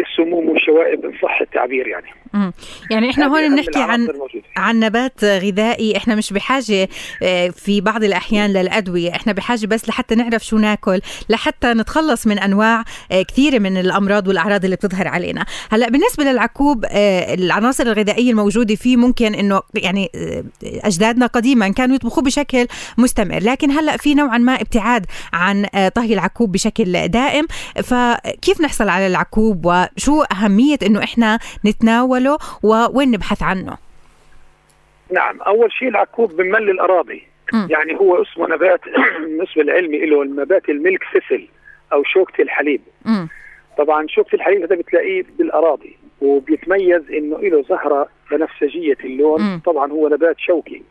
السموم 0.00 0.48
والشوائب 0.48 1.04
إن 1.04 1.12
صح 1.22 1.40
التعبير 1.40 1.86
يعني. 1.86 2.06
مم. 2.34 2.52
يعني 2.90 3.10
إحنا 3.10 3.26
هون 3.26 3.48
بنحكي 3.56 3.78
عن 3.78 4.08
عن 4.56 4.80
نبات 4.80 5.24
غذائي 5.24 5.96
إحنا 5.96 6.14
مش 6.14 6.32
بحاجة 6.32 6.88
آه، 7.22 7.48
في 7.48 7.80
بعض 7.80 8.04
الأحيان 8.04 8.52
للأدوية 8.52 9.10
إحنا 9.10 9.32
بحاجة 9.32 9.66
بس 9.66 9.88
لحتى 9.88 10.14
نعرف 10.14 10.46
شو 10.46 10.58
ناكل 10.58 11.00
لحتى 11.28 11.66
نتخلص 11.66 12.26
من 12.26 12.38
أنواع 12.38 12.84
آه، 13.12 13.22
كثيرة 13.22 13.58
من 13.58 13.76
الأمراض 13.76 14.28
والأعراض 14.28 14.64
اللي 14.64 14.76
بتظهر 14.76 15.08
علينا. 15.08 15.46
هلأ 15.70 15.88
بالنسبة 15.90 16.24
للعكوب 16.24 16.84
آه، 16.88 17.34
العناصر 17.34 17.86
الغذائية 17.86 18.30
الموجودة 18.30 18.74
فيه 18.74 18.96
ممكن 18.96 19.34
إنه 19.34 19.62
يعني 19.74 20.10
أجدادنا 20.64 21.26
قديما 21.26 21.68
كانوا 21.68 21.96
يطبخوه 21.96 22.24
بشكل 22.24 22.66
مستمر 22.98 23.38
لكن 23.42 23.70
هلأ 23.70 23.96
في 23.96 24.14
نوعا 24.14 24.38
ما 24.38 24.54
ابتعاد 24.54 25.06
عن 25.32 25.66
طهي 25.94 26.14
العكوب 26.14 26.52
بشكل 26.52 27.08
دائم. 27.08 27.46
فكيف 27.84 28.60
نحصل 28.60 28.88
على 28.88 29.06
العكوب 29.06 29.66
وشو 29.66 30.22
أهمية 30.22 30.78
إنه 30.86 31.04
إحنا 31.04 31.38
نتناول 31.66 32.27
نتناوله 32.28 32.38
ووين 32.62 33.10
نبحث 33.10 33.42
عنه؟ 33.42 33.78
نعم 35.12 35.40
أول 35.42 35.72
شيء 35.72 35.88
العكوب 35.88 36.36
بمل 36.36 36.70
الأراضي 36.70 37.22
م. 37.52 37.66
يعني 37.70 37.96
هو 37.96 38.22
اسمه 38.22 38.48
نبات 38.48 38.80
بالنسبة 39.20 39.62
العلمي 39.62 40.06
له 40.06 40.22
النبات 40.22 40.68
الملك 40.68 41.00
سيسل 41.12 41.48
أو 41.92 42.02
شوكة 42.04 42.42
الحليب 42.42 42.80
م. 43.04 43.26
طبعا 43.78 44.06
شوكة 44.08 44.34
الحليب 44.34 44.62
هذا 44.62 44.76
بتلاقيه 44.76 45.24
بالأراضي 45.38 45.96
وبيتميز 46.20 47.10
إنه 47.10 47.38
له 47.40 47.62
زهرة 47.62 48.08
بنفسجية 48.30 48.96
اللون 49.04 49.40
م. 49.40 49.60
طبعا 49.64 49.92
هو 49.92 50.08
نبات 50.08 50.38
شوكي 50.38 50.82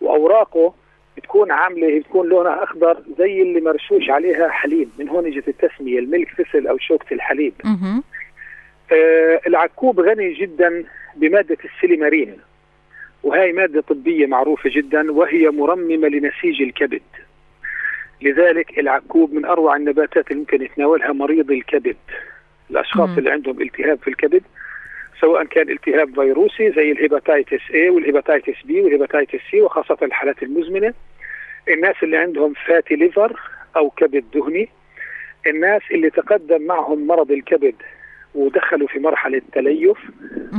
وأوراقه 0.00 0.74
بتكون 1.16 1.50
عاملة 1.50 1.98
بتكون 1.98 2.28
لونها 2.28 2.64
أخضر 2.64 3.02
زي 3.18 3.42
اللي 3.42 3.60
مرشوش 3.60 4.10
عليها 4.10 4.48
حليب 4.48 4.88
من 4.98 5.08
هون 5.08 5.26
اجت 5.26 5.48
التسمية 5.48 5.98
الملك 5.98 6.28
فسل 6.28 6.66
أو 6.66 6.78
شوكة 6.78 7.14
الحليب 7.14 7.52
م. 7.64 8.00
آه 8.92 9.40
العكوب 9.46 10.00
غني 10.00 10.32
جدا 10.32 10.84
بمادة 11.16 11.56
السيليمارين 11.64 12.36
وهي 13.22 13.52
مادة 13.52 13.80
طبية 13.80 14.26
معروفة 14.26 14.70
جدا 14.70 15.12
وهي 15.12 15.48
مرممة 15.50 16.08
لنسيج 16.08 16.62
الكبد. 16.62 17.02
لذلك 18.22 18.78
العكوب 18.78 19.32
من 19.32 19.44
أروع 19.44 19.76
النباتات 19.76 20.30
اللي 20.30 20.40
ممكن 20.40 20.62
يتناولها 20.62 21.12
مريض 21.12 21.50
الكبد. 21.50 21.96
الأشخاص 22.70 23.08
مم. 23.08 23.18
اللي 23.18 23.30
عندهم 23.30 23.62
التهاب 23.62 23.98
في 23.98 24.08
الكبد 24.08 24.42
سواء 25.20 25.44
كان 25.44 25.70
التهاب 25.70 26.14
فيروسي 26.14 26.72
زي 26.72 26.92
ال 26.92 26.99
hepatitis 26.99 27.60
A 27.70 27.90
وال 27.90 28.02
hepatitis 28.02 28.58
B 28.66 28.70
وال 28.70 28.82
hepatitis 28.82 29.38
C 29.52 29.54
وخاصة 29.54 29.98
الحالات 30.02 30.42
المزمنة. 30.42 30.94
الناس 31.68 31.94
اللي 32.02 32.16
عندهم 32.16 32.52
fatty 32.66 32.94
liver 32.96 33.40
أو 33.76 33.90
كبد 33.90 34.24
دهني 34.34 34.68
الناس 35.46 35.82
اللي 35.90 36.10
تقدم 36.10 36.62
معهم 36.62 37.06
مرض 37.06 37.30
الكبد 37.30 37.74
ودخلوا 38.36 38.88
في 38.88 38.98
مرحلة 38.98 39.42
تليف 39.52 39.98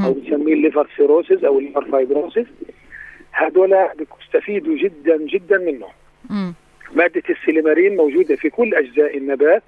أو 0.05 0.13
بنسميه 0.13 0.53
ال 0.53 0.59
liver 0.59 0.87
cirrhosis 0.97 1.43
أو 1.43 1.59
ال 1.59 1.63
liver 1.63 1.85
fibrosis 1.91 2.47
هذول 3.31 3.75
بيستفيدوا 4.19 4.77
جدا 4.77 5.17
جدا 5.17 5.57
منه 5.57 5.87
مادة 6.95 7.23
السيليمارين 7.29 7.95
موجودة 7.97 8.35
في 8.35 8.49
كل 8.49 8.73
أجزاء 8.75 9.17
النبات 9.17 9.63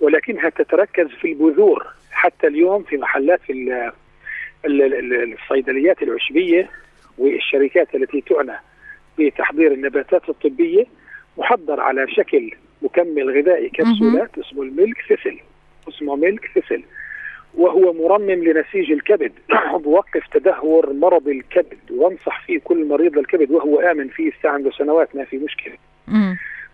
ولكنها 0.00 0.48
تتركز 0.48 1.06
في 1.06 1.32
البذور 1.32 1.86
حتى 2.12 2.46
اليوم 2.46 2.82
في 2.82 2.96
محلات 2.96 3.40
في 3.42 3.90
الصيدليات 4.66 6.02
العشبية 6.02 6.70
والشركات 7.18 7.94
التي 7.94 8.20
تعنى 8.20 8.60
بتحضير 9.18 9.72
النباتات 9.72 10.28
الطبية 10.28 10.84
محضر 11.38 11.80
على 11.80 12.06
شكل 12.08 12.50
مكمل 12.82 13.30
غذائي 13.38 13.68
كبسولات 13.68 14.38
اسمه 14.38 14.62
الميلك 14.62 14.96
ثيسل. 15.08 15.38
اسمه 15.88 16.16
ميلك 16.16 16.50
ثيسل. 16.54 16.82
وهو 17.56 17.92
مرمم 17.92 18.44
لنسيج 18.44 18.92
الكبد. 18.92 19.32
بوقف 19.84 20.26
تدهور 20.32 20.92
مرض 20.92 21.28
الكبد. 21.28 21.90
وانصح 21.90 22.46
فيه 22.46 22.60
كل 22.64 22.88
مريض 22.88 23.18
الكبد 23.18 23.50
وهو 23.50 23.80
آمن 23.80 24.08
فيه 24.08 24.32
عنده 24.44 24.70
سنوات 24.70 25.16
ما 25.16 25.24
في 25.24 25.38
مشكلة. 25.38 25.74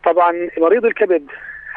طبعا 0.05 0.49
مريض 0.59 0.85
الكبد 0.85 1.27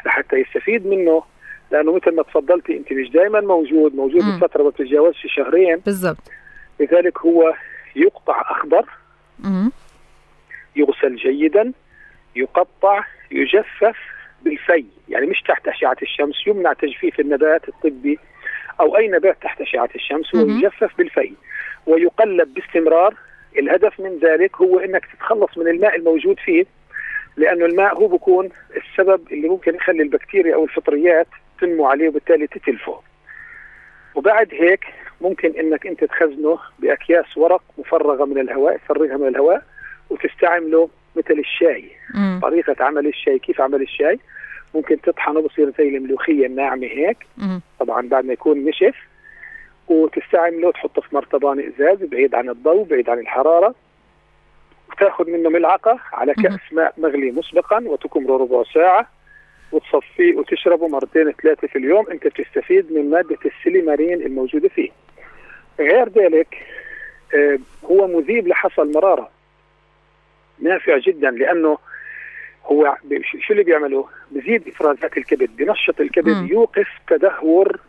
لحتى 0.06 0.36
يستفيد 0.36 0.88
منه 0.88 1.24
لأنه 1.72 1.96
مثل 1.96 2.16
ما 2.16 2.24
تفضلتي 2.24 2.78
أنت 2.78 2.94
مش 2.94 3.10
دائما 3.10 3.42
موجود 3.42 3.96
موجود 3.96 4.22
بفترة 4.24 4.64
ما 4.64 4.70
بتتجاوزش 4.70 5.28
شهرين. 5.36 5.78
بالضبط. 5.78 6.32
لذلك 6.80 7.18
هو 7.20 7.54
يقطع 7.96 8.42
أخضر 8.42 8.86
مم. 9.40 9.72
يغسل 10.76 11.16
جيدا 11.16 11.72
يقطع 12.36 13.04
يجفف 13.32 13.98
بالفيء. 14.42 14.86
يعني 15.10 15.26
مش 15.26 15.42
تحت 15.42 15.68
أشعة 15.68 15.98
الشمس 16.02 16.48
يمنع 16.48 16.74
تجفيف 16.74 17.20
النبات 17.20 17.70
الطبي 17.70 18.20
أو 18.80 18.98
اي 18.98 19.08
نبات 19.08 19.38
تحت 19.42 19.62
أشعة 19.62 19.90
الشمس 19.96 20.34
ويجفف 20.36 20.98
بالفيء 20.98 21.34
ويقلب 21.86 22.54
باستمرار. 22.54 23.16
الهدف 23.60 24.00
من 24.00 24.20
ذلك 24.20 24.56
هو 24.56 24.80
إنك 24.80 25.06
تتخلص 25.06 25.58
من 25.58 25.68
الماء 25.68 25.96
الموجود 25.96 26.40
فيه 26.40 26.66
لأنه 27.38 27.66
الماء 27.66 27.98
هو 27.98 28.08
بكون 28.08 28.50
السبب 28.76 29.22
اللي 29.32 29.50
ممكن 29.50 29.76
يخلي 29.76 30.04
البكتيريا 30.04 30.56
أو 30.56 30.64
الفطريات 30.64 31.28
تنمو 31.62 31.86
عليه 31.86 32.08
وبالتالي 32.10 32.48
تتلفه. 32.48 33.00
وبعد 34.16 34.48
هيك 34.52 34.86
ممكن 35.22 35.54
إنك 35.60 35.88
أنت 35.88 36.04
تخزنه 36.04 36.60
بأكياس 36.80 37.38
ورق 37.38 37.64
مفرغة 37.78 38.26
من 38.26 38.40
الهواء 38.40 38.78
تفرغها 38.78 39.18
من 39.18 39.28
الهواء 39.28 39.64
وتستعمله 40.10 40.90
مثل 41.16 41.40
الشاي. 41.40 41.92
مم. 42.16 42.40
طريقة 42.44 42.76
عمل 42.86 43.08
الشاي 43.08 43.40
كيف 43.40 43.62
عمل 43.62 43.82
الشاي؟ 43.82 44.20
ممكن 44.76 45.02
تطحنه 45.02 45.42
بصير 45.42 45.74
زي 45.78 45.98
الملوخية 45.98 46.46
الناعمة 46.46 46.88
هيك. 46.88 47.18
طبعا 47.80 48.08
بعد 48.08 48.26
ما 48.26 48.34
يكون 48.34 48.66
نشف 48.66 48.96
وتستعمله 49.88 50.72
تحطه 50.72 51.02
في 51.02 51.16
مرطبان 51.16 51.60
إزاز 51.60 51.98
بعيد 52.04 52.36
عن 52.36 52.50
الضوء 52.50 52.84
بعيد 52.84 53.10
عن 53.10 53.20
الحرارة. 53.20 53.76
وتاخذ 54.92 55.30
منه 55.30 55.50
ملعقة 55.50 56.00
على 56.14 56.34
كأس 56.34 56.60
ماء 56.72 56.94
مغلي 56.98 57.32
مسبقا 57.32 57.84
وتكمره 57.86 58.38
ربع 58.38 58.64
ساعة 58.74 59.08
وتصفيه 59.72 60.36
وتشربه 60.36 60.88
مرتين 60.88 61.32
ثلاثة 61.32 61.68
في 61.68 61.78
اليوم. 61.78 62.10
أنت 62.12 62.28
بتستفيد 62.28 62.92
من 62.92 63.10
مادة 63.10 63.38
السيليمارين 63.46 64.22
الموجودة 64.22 64.70
فيه. 64.70 64.90
غير 65.80 66.10
ذلك 66.10 66.58
آه، 67.36 67.60
هو 67.86 68.08
مذيب 68.08 68.48
لحصى 68.48 68.82
المراره 68.82 69.30
نافع 70.60 70.98
جدا 70.98 71.32
لأنه 71.32 71.78
هو 72.66 72.96
شو 73.42 73.54
اللي 73.54 73.64
بيعمله؟ 73.64 74.06
بزيد 74.32 74.68
إفرازات 74.68 75.18
الكبد، 75.18 75.50
بنشط 75.58 76.02
الكبد، 76.02 76.50
يوقف 76.50 76.88
تدهور 77.08 77.80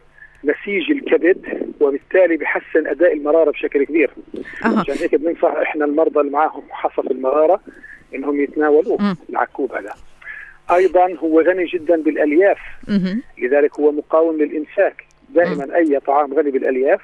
نسيج 0.44 0.90
الكبد 0.90 1.72
وبالتالي 1.80 2.36
بحسن 2.36 2.86
أداء 2.86 3.12
المرارة 3.12 3.50
بشكل 3.50 3.84
كبير. 3.84 4.10
أه. 4.64 4.78
عشان 4.78 4.94
هيك 4.94 5.14
بننصح 5.14 5.52
إحنا 5.62 5.84
المرضى 5.84 6.20
اللي 6.20 6.32
معاهم 6.32 6.62
حصف 6.70 7.10
المرارة 7.10 7.60
إنهم 8.14 8.40
يتناولوه 8.40 9.16
العكوب 9.30 9.72
هذا. 9.72 9.94
أيضا 10.70 11.14
هو 11.14 11.40
غني 11.40 11.64
جدا 11.64 12.02
بالألياف 12.02 12.58
لذلك 13.38 13.80
هو 13.80 13.92
مقاوم 13.92 14.36
للامساك 14.36 15.04
دائما 15.30 15.76
أي 15.76 16.00
طعام 16.00 16.34
غني 16.34 16.50
بالألياف 16.50 17.00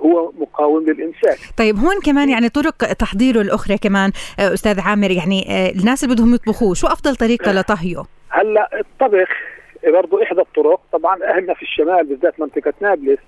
هو 0.00 0.32
مقاوم 0.40 0.84
للامساك 0.84 1.38
طيب 1.56 1.76
هون 1.76 2.00
كمان 2.04 2.28
يعني 2.28 2.48
طرق 2.48 2.92
تحضيره 2.92 3.40
الأخرى 3.40 3.78
كمان 3.78 4.12
آه، 4.40 4.54
أستاذ 4.54 4.80
عامر 4.80 5.10
يعني 5.10 5.46
آه، 5.50 5.70
الناس 5.70 6.04
اللي 6.04 6.14
بدهم 6.14 6.34
يطبخوه 6.34 6.74
شو 6.74 6.86
أفضل 6.86 7.16
طريقة 7.16 7.52
لطهيه؟ 7.52 8.02
هلأ 8.28 8.80
الطبخ 8.80 9.28
برضه 9.86 10.22
إحدى 10.22 10.40
الطرق 10.40 10.80
طبعا 10.92 11.18
أهلنا 11.24 11.54
في 11.54 11.62
الشمال 11.62 12.06
بالذات 12.06 12.40
منطقة 12.40 12.72
نابلس 12.80 13.18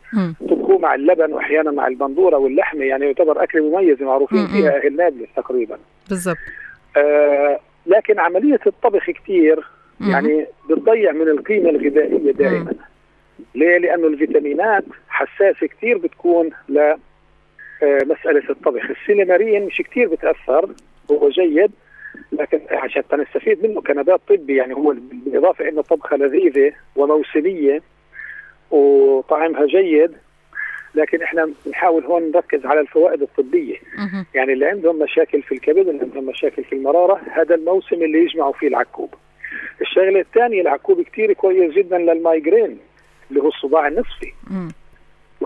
طبخوه 0.48 0.78
مع 0.78 0.94
اللبن 0.94 1.32
واحيانا 1.32 1.70
مع 1.70 1.86
البندورة 1.86 2.36
واللحمة 2.36 2.84
يعني 2.84 3.06
يعتبر 3.06 3.42
أكلة 3.42 3.62
مميزة 3.62 4.04
معروفين 4.04 4.38
مم. 4.38 4.46
فيها 4.46 4.76
أهل 4.76 4.96
نابلس 4.96 5.28
تقريبا. 5.36 5.78
بالضبط. 6.08 6.36
آه 6.96 7.60
لكن 7.86 8.18
عملية 8.18 8.60
الطبخ 8.66 9.10
كثير 9.10 9.64
يعني 10.00 10.46
بتضيع 10.70 11.12
من 11.12 11.28
القيمة 11.28 11.70
الغذائية 11.70 12.32
دائما. 12.32 12.58
مم. 12.58 12.88
ليه؟ 13.54 13.78
لأنه 13.78 14.06
الفيتامينات 14.06 14.84
حساسه 15.18 15.66
كثير 15.66 15.98
بتكون 15.98 16.50
ل 16.68 16.78
آه، 17.82 17.98
مسألة 18.04 18.50
الطبخ، 18.50 18.82
السينمارين 18.90 19.66
مش 19.66 19.82
كثير 19.90 20.08
بتأثر 20.08 20.70
هو 21.10 21.28
جيد 21.28 21.70
لكن 22.32 22.60
عشان 22.70 23.02
نستفيد 23.12 23.66
منه 23.66 23.80
كنبات 23.80 24.20
طبي 24.28 24.56
يعني 24.56 24.74
هو 24.74 24.94
بالإضافة 25.24 25.68
إنه 25.68 25.82
طبخة 25.82 26.16
لذيذة 26.16 26.72
وموسمية 26.96 27.82
وطعمها 28.70 29.66
جيد 29.66 30.12
لكن 30.94 31.22
إحنا 31.22 31.50
بنحاول 31.66 32.04
هون 32.04 32.30
نركز 32.30 32.66
على 32.66 32.80
الفوائد 32.80 33.22
الطبية. 33.22 33.76
يعني 34.34 34.52
اللي 34.52 34.66
عندهم 34.66 34.98
مشاكل 34.98 35.42
في 35.42 35.52
الكبد 35.52 35.88
اللي 35.88 36.02
عندهم 36.02 36.26
مشاكل 36.26 36.64
في 36.64 36.72
المرارة 36.74 37.20
هذا 37.32 37.54
الموسم 37.54 37.96
اللي 38.02 38.18
يجمعوا 38.18 38.52
فيه 38.52 38.68
العكوب. 38.68 39.14
الشغلة 39.80 40.20
الثانية 40.20 40.60
العكوب 40.60 41.00
كثير 41.02 41.32
كويس 41.32 41.74
جدا 41.74 41.98
للمايجرين 41.98 42.78
اللي 43.30 43.40
هو 43.42 43.48
الصداع 43.48 43.88
النصفي. 43.88 44.32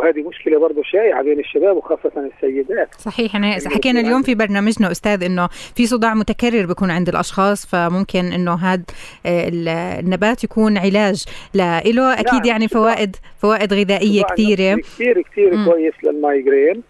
وهذه 0.02 0.28
مشكلة 0.28 0.58
برضه 0.58 0.82
شائعة 0.82 1.22
بين 1.22 1.38
الشباب 1.38 1.76
وخاصة 1.76 2.30
السيدات 2.36 2.94
صحيح 2.94 3.34
إحنا 3.34 3.56
حكينا 3.74 4.00
اليوم 4.00 4.22
في 4.22 4.34
برنامجنا 4.34 4.90
أستاذ 4.90 5.24
إنه 5.24 5.48
في 5.76 5.86
صداع 5.86 6.14
متكرر 6.14 6.66
بيكون 6.66 6.90
عند 6.90 7.08
الأشخاص 7.08 7.66
فممكن 7.66 8.32
إنه 8.32 8.54
هذا 8.54 8.82
النبات 9.26 10.44
يكون 10.44 10.78
علاج 10.78 11.24
له 11.54 12.12
أكيد 12.12 12.34
نعم. 12.34 12.44
يعني 12.44 12.68
فوائد 12.68 13.16
فوائد 13.38 13.72
غذائية 13.72 14.22
كثيرة 14.22 14.76
كثير 14.76 15.22
كثير 15.22 15.64
كويس 15.64 15.94
للمايجرين 16.04 16.82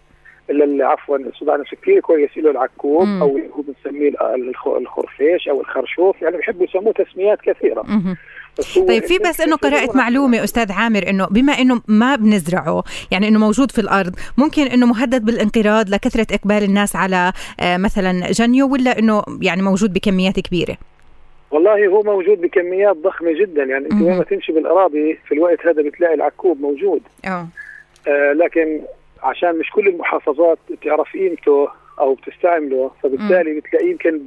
عفوا 0.81 1.17
الصداع 1.17 1.55
النفسي 1.55 1.75
كثير 1.75 1.99
كويس 1.99 2.37
له 2.37 2.51
العكوب 2.51 3.07
مم. 3.07 3.21
أو 3.21 3.39
هو 3.55 3.61
بنسميه 3.61 4.11
الخرفيش 4.77 5.47
أو 5.49 5.61
الخرشوف 5.61 6.21
يعني 6.21 6.37
بحبوا 6.37 6.65
يسموه 6.65 6.93
تسميات 6.93 7.41
كثيرة 7.41 7.83
مم. 7.87 8.15
طيب 8.87 9.03
في 9.03 9.17
بس 9.17 9.41
إنه 9.41 9.55
قرأت 9.55 9.95
معلومة 9.95 10.43
أستاذ 10.43 10.71
عامر 10.71 11.09
إنه 11.09 11.27
بما 11.27 11.53
إنه 11.53 11.81
ما 11.87 12.15
بنزرعه 12.15 12.83
يعني 13.11 13.27
إنه 13.27 13.39
موجود 13.39 13.71
في 13.71 13.81
الأرض 13.81 14.15
ممكن 14.37 14.61
إنه 14.61 14.85
مهدد 14.85 15.25
بالانقراض 15.25 15.89
لكثرة 15.89 16.27
إقبال 16.35 16.63
الناس 16.63 16.95
على 16.95 17.31
آه، 17.59 17.77
مثلا 17.77 18.31
جنيه 18.31 18.63
ولا 18.63 18.99
إنه 18.99 19.23
يعني 19.41 19.61
موجود 19.61 19.93
بكميات 19.93 20.39
كبيرة؟ 20.39 20.77
والله 21.51 21.87
هو 21.87 22.01
موجود 22.01 22.41
بكميات 22.41 22.95
ضخمة 22.95 23.33
جدا. 23.39 23.63
يعني 23.63 23.85
أنت 23.85 24.01
وين 24.01 24.17
ما 24.17 24.23
تمشي 24.23 24.51
بالأراضي 24.51 25.19
في 25.27 25.33
الوقت 25.33 25.65
هذا 25.65 25.81
بتلاقي 25.81 26.13
العكوب 26.13 26.61
موجود. 26.61 27.01
آه, 28.07 28.33
لكن 28.33 28.81
عشان 29.23 29.59
مش 29.59 29.71
كل 29.71 29.87
المحافظات 29.87 30.57
بتعرف 30.71 31.13
قيمته 31.13 31.67
أو 31.99 32.13
بتستعمله 32.13 32.91
فبالتالي 33.03 33.59
بتلاقيه 33.59 33.91
يمكن 33.91 34.19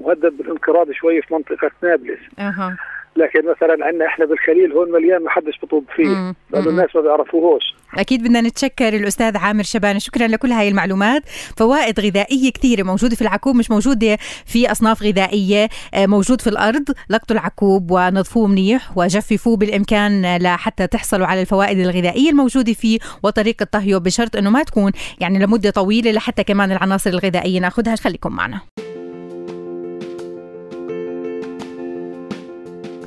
مهدد 0.00 0.36
بالانقراض 0.36 0.92
شوي 0.92 1.22
في 1.22 1.34
منطقة 1.34 1.70
نابلس. 1.82 2.20
أه. 2.38 2.76
لكن 3.16 3.40
مثلا 3.50 3.86
عندنا 3.86 4.06
إحنا 4.06 4.24
بالخليل 4.24 4.72
هون 4.72 4.92
مليان 4.92 5.22
ما 5.22 5.30
حدش 5.30 5.58
بطوب 5.62 5.84
فيه. 5.96 6.34
لأنه 6.50 6.70
الناس 6.70 6.96
ما 6.96 7.00
بيعرفوهوش. 7.00 7.62
أكيد 7.98 8.22
بدنا 8.22 8.40
نتشكر 8.40 8.88
الأستاذ 8.88 9.36
عامر 9.36 9.62
شبانه 9.62 9.98
شكرا 9.98 10.26
لكل 10.26 10.52
هاي 10.52 10.68
المعلومات. 10.68 11.22
فوائد 11.56 12.00
غذائية 12.00 12.52
كثيرة 12.52 12.82
موجودة 12.82 13.16
في 13.16 13.22
العكوب 13.22 13.56
مش 13.56 13.70
موجودة 13.70 14.18
في 14.46 14.70
أصناف 14.70 15.02
غذائية 15.02 15.68
آه، 15.94 16.06
موجود 16.06 16.40
في 16.40 16.46
الأرض. 16.46 16.84
لقطوا 17.10 17.36
العكوب 17.36 17.90
ونظفوه 17.90 18.46
منيح 18.46 18.98
وجففوه 18.98 19.56
بالإمكان 19.56 20.36
لحتى 20.36 20.86
تحصلوا 20.86 21.26
على 21.26 21.40
الفوائد 21.40 21.78
الغذائية 21.78 22.30
الموجودة 22.30 22.72
فيه 22.72 22.98
وطريقة 23.22 23.64
طهيه 23.72 23.96
بشرط 23.96 24.36
إنه 24.36 24.50
ما 24.50 24.62
تكون 24.62 24.92
يعني 25.20 25.38
لمدة 25.38 25.70
طويلة 25.70 26.12
لحتى 26.12 26.44
كمان 26.44 26.72
العناصر 26.72 27.10
الغذائية 27.10 27.60
نأخذها. 27.60 27.96
خليكم 27.96 28.32
معنا. 28.32 28.60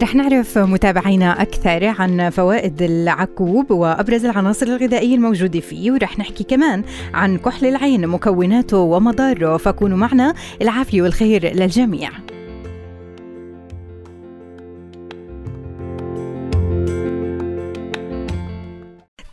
رح 0.03 0.15
نعرف 0.15 0.57
متابعينا 0.57 1.41
أكثر 1.41 1.85
عن 1.85 2.29
فوائد 2.29 2.81
العكوب 2.81 3.71
وأبرز 3.71 4.25
العناصر 4.25 4.65
الغذائية 4.65 5.15
الموجودة 5.15 5.59
فيه 5.59 5.91
ورح 5.91 6.19
نحكي 6.19 6.43
كمان 6.43 6.83
عن 7.13 7.37
كحل 7.37 7.65
العين 7.65 8.07
مكوناته 8.07 8.77
ومضاره 8.77 9.57
فكونوا 9.57 9.97
معنا 9.97 10.33
العافية 10.61 11.01
والخير 11.01 11.53
للجميع. 11.55 12.09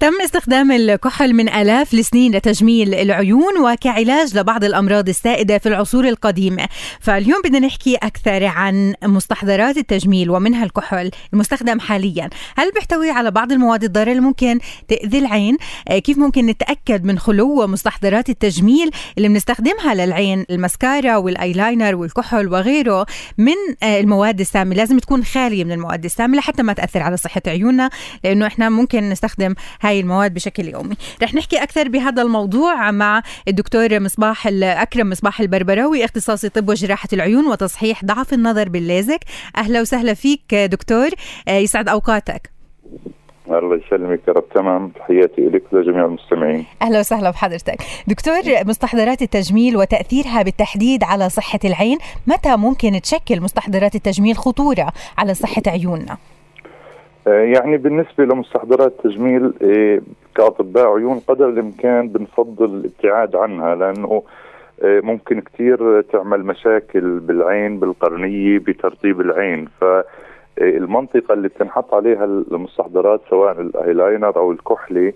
تم 0.04 0.20
استخدام 0.24 0.72
الكحل 0.72 1.32
من 1.32 1.48
آلاف 1.48 1.94
السنين 1.94 2.32
لتجميل 2.36 2.94
العيون 2.94 3.58
وكعلاج 3.60 4.38
لبعض 4.38 4.64
الأمراض 4.64 5.08
السائدة 5.08 5.58
في 5.58 5.68
العصور 5.68 6.08
القديمة 6.08 6.68
فاليوم 7.00 7.42
بدنا 7.44 7.58
نحكي 7.58 7.96
أكثر 7.96 8.44
عن 8.44 8.94
مستحضرات 9.04 9.76
التجميل 9.76 10.30
ومنها 10.30 10.64
الكحل 10.64 11.10
المستخدم 11.32 11.80
حاليا. 11.80 12.30
هل 12.56 12.72
بيحتوي 12.72 13.10
على 13.10 13.30
بعض 13.30 13.52
المواد 13.52 13.84
الضارة 13.84 14.10
اللي 14.10 14.20
ممكن 14.20 14.58
تأذي 14.88 15.18
العين؟ 15.18 15.56
آه، 15.88 15.98
كيف 15.98 16.18
ممكن 16.18 16.46
نتأكد 16.46 17.04
من 17.04 17.18
خلو 17.18 17.66
مستحضرات 17.66 18.28
التجميل 18.28 18.90
اللي 19.18 19.28
بنستخدمها 19.28 19.94
للعين؟ 19.94 20.44
المسكارا 20.50 21.16
والأيلاينر 21.16 21.94
والكحل 21.94 22.48
وغيره 22.48 23.06
من 23.38 23.56
آه، 23.82 24.00
المواد 24.00 24.40
السامة. 24.40 24.74
لازم 24.74 24.98
تكون 24.98 25.24
خالية 25.24 25.64
من 25.64 25.72
المواد 25.72 26.04
السامة 26.04 26.38
لحتى 26.38 26.62
ما 26.62 26.72
تأثر 26.72 27.02
على 27.02 27.16
صحة 27.16 27.42
عيوننا 27.46 27.90
لأنه 28.24 28.46
إحنا 28.46 28.68
ممكن 28.68 29.10
نستخدم 29.10 29.54
هاي 29.80 29.93
هاي 29.94 30.00
المواد 30.00 30.34
بشكل 30.34 30.68
يومي. 30.68 30.96
رح 31.22 31.34
نحكي 31.34 31.62
أكثر 31.62 31.88
بهذا 31.88 32.22
الموضوع 32.22 32.90
مع 32.90 33.22
الدكتور 33.48 34.00
مصباح 34.00 34.46
أكرم 34.62 35.10
مصباح 35.10 35.40
البربراوي 35.40 36.04
اختصاصي 36.04 36.48
طب 36.48 36.68
وجراحة 36.68 37.08
العيون 37.12 37.46
وتصحيح 37.46 38.04
ضعف 38.04 38.32
النظر 38.32 38.68
بالليزك. 38.68 39.20
أهلا 39.56 39.80
وسهلا 39.80 40.14
فيك 40.14 40.54
دكتور. 40.54 41.08
آه، 41.48 41.58
يسعد 41.58 41.88
أوقاتك. 41.88 42.50
الله 43.48 43.80
يسلمك 43.86 44.20
يا 44.28 44.32
رب. 44.32 44.44
تمام. 44.54 44.88
تحياتي 44.88 45.42
لك 45.42 45.62
ولجميع 45.72 46.04
المستمعين. 46.04 46.64
أهلا 46.82 47.00
وسهلا 47.00 47.30
بحضرتك. 47.30 47.76
دكتور 48.06 48.42
مستحضرات 48.66 49.22
التجميل 49.22 49.76
وتأثيرها 49.76 50.42
بالتحديد 50.42 51.04
على 51.04 51.28
صحة 51.28 51.60
العين 51.64 51.98
متى 52.26 52.56
ممكن 52.56 53.00
تشكل 53.00 53.40
مستحضرات 53.40 53.94
التجميل 53.94 54.36
خطورة 54.36 54.92
على 55.18 55.34
صحة 55.34 55.62
عيوننا؟ 55.66 56.16
يعني 57.26 57.76
بالنسبة 57.76 58.24
لمستحضرات 58.24 58.92
التجميل 58.92 59.52
آه، 59.62 60.00
كأطباء 60.34 60.86
عيون 60.94 61.18
قدر 61.18 61.48
الإمكان 61.48 62.08
بنفضل 62.08 62.64
الابتعاد 62.64 63.36
عنها 63.36 63.74
لأنه 63.74 64.22
آه، 64.82 65.00
ممكن 65.00 65.40
كثير 65.40 66.00
تعمل 66.00 66.44
مشاكل 66.44 67.18
بالعين 67.20 67.78
بالقرنية 67.80 68.58
بترطيب 68.58 69.20
العين. 69.20 69.68
فالمنطقة 69.80 71.32
اللي 71.32 71.48
بتنحط 71.48 71.94
عليها 71.94 72.24
المستحضرات 72.24 73.20
سواء 73.30 73.60
الأيلاينر 73.60 74.36
أو 74.36 74.52
الكحلة 74.52 75.12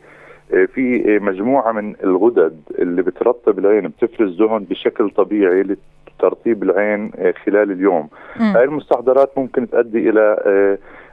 في 0.49 1.19
مجموعة 1.23 1.73
من 1.73 1.95
الغدد 2.05 2.61
اللي 2.79 3.03
بترطب 3.03 3.59
العين 3.59 3.89
بتفرز 3.89 4.37
دهن 4.39 4.59
بشكل 4.65 5.11
طبيعي 5.11 5.77
لترطيب 6.19 6.63
العين 6.63 7.11
خلال 7.47 7.73
اليوم. 7.73 8.09
هاي 8.37 8.65
المستحضرات 8.65 9.39
ممكن 9.39 9.71
تؤدي 9.71 10.11
إلى 10.11 10.37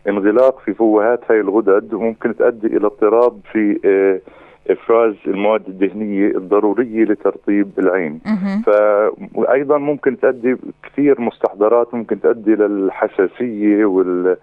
انغلاق 0.07 0.59
في 0.59 0.73
فوهات 0.73 1.19
هاي 1.29 1.39
الغدد 1.39 1.93
ممكن 1.93 2.35
تؤدي 2.35 2.67
إلى 2.67 2.85
اضطراب 2.85 3.39
في 3.51 3.79
آه، 3.85 4.19
إفراز 4.71 5.13
المواد 5.27 5.67
الدهنيه 5.67 6.27
الضرورية 6.27 7.03
لترطيب 7.03 7.71
العين. 7.79 8.19
فايضا 8.65 9.77
ممكن 9.77 10.19
تؤدي 10.19 10.57
كثير 10.83 11.21
مستحضرات 11.21 11.93
ممكن 11.93 12.21
تؤدي 12.21 12.55
للحساسيه 12.55 13.85
وال 13.85 14.37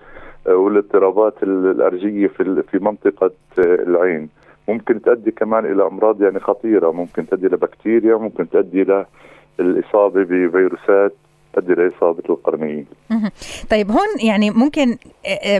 والاضطرابات 0.47 1.35
الأرجية 1.43 2.27
في 2.27 2.63
في 2.63 2.79
منطقة 2.79 3.31
العين. 3.59 4.29
ممكن 4.69 5.03
تؤدي 5.03 5.31
كمان 5.31 5.65
إلى 5.73 5.87
أمراض 5.87 6.23
يعني 6.23 6.41
خطيرة 6.41 6.91
ممكن 6.91 7.27
تؤدي 7.27 7.47
إلى 7.47 7.57
بكتيريا 7.57 8.17
ممكن 8.17 8.51
تؤدي 8.51 8.83
إلى 8.83 9.07
الإصابة 9.61 10.23
بفيروسات 10.23 11.15
تؤدي 11.53 11.75
لاصابه 11.75 12.23
القرنيه. 12.31 12.85
طيب 13.71 13.91
هون 13.91 14.09
يعني 14.25 14.51
ممكن 14.51 14.97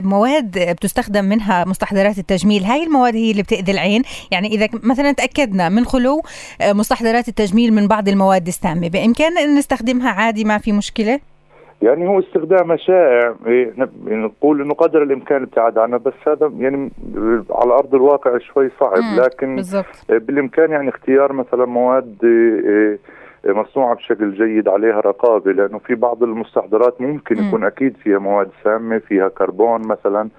مواد 0.03 0.59
بتستخدم 0.71 1.25
منها 1.25 1.65
مستحضرات 1.65 2.17
التجميل، 2.17 2.63
هاي 2.63 2.83
المواد 2.83 3.15
هي 3.15 3.31
اللي 3.31 3.43
بتأذي 3.43 3.71
العين، 3.71 4.01
يعني 4.31 4.47
إذا 4.47 4.67
مثلا 4.83 5.11
تأكدنا 5.11 5.69
من 5.69 5.85
خلو 5.85 6.21
مستحضرات 6.73 7.27
التجميل 7.27 7.73
من 7.73 7.87
بعض 7.87 8.07
المواد 8.07 8.47
السامة، 8.47 8.89
بإمكاننا 8.89 9.41
إن 9.43 9.55
نستخدمها 9.55 10.09
عادي 10.09 10.43
ما 10.43 10.57
في 10.57 10.71
مشكلة؟ 10.71 11.19
يعني 11.81 12.07
هو 12.07 12.19
استخدامها 12.19 12.75
شائع 12.75 13.35
إيه، 13.47 13.73
نقول 14.07 14.61
إنه 14.61 14.73
قدر 14.73 15.03
الإمكان 15.03 15.37
الابتعاد 15.37 15.77
عنها 15.77 15.97
بس 15.97 16.13
هذا 16.27 16.51
يعني 16.57 16.91
على 17.51 17.73
أرض 17.73 17.95
الواقع 17.95 18.37
شوي 18.37 18.71
صعب 18.79 19.19
لكن 19.19 19.55
بالزبط. 19.55 19.85
بالإمكان 20.09 20.71
يعني 20.71 20.89
اختيار 20.89 21.33
مثلا 21.33 21.65
مواد 21.65 22.17
إيه، 22.23 22.99
مصنوعة 23.45 23.95
بشكل 23.95 24.33
جيد 24.33 24.67
عليها 24.67 24.99
رقابة 24.99 25.51
لأنه 25.51 25.77
في 25.77 25.95
بعض 25.95 26.23
المستحضرات 26.23 27.01
ممكن 27.01 27.47
يكون 27.47 27.63
أكيد 27.63 27.97
فيها 27.97 28.19
مواد 28.19 28.49
سامة 28.63 28.97
فيها 28.97 29.29
كربون 29.29 29.87
مثلا 29.87 30.29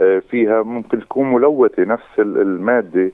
إيه، 0.00 0.18
فيها 0.18 0.62
ممكن 0.62 1.00
تكون 1.00 1.32
ملوثة 1.32 1.84
نفس 1.84 2.18
المادة 2.18 3.10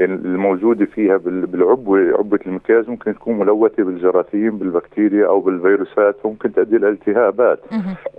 الموجودة 0.00 0.84
فيها 0.84 1.16
بالعبوة 1.24 2.14
عبوة 2.18 2.40
المكياج 2.46 2.90
ممكن 2.90 3.14
تكون 3.14 3.38
ملوثة 3.38 3.82
بالجراثيم 3.84 4.58
بالبكتيريا 4.58 5.26
أو 5.26 5.40
بالفيروسات 5.40 6.16
وممكن 6.24 6.52
تؤدي 6.52 6.76
إلى 6.76 6.88
التهابات. 6.88 7.60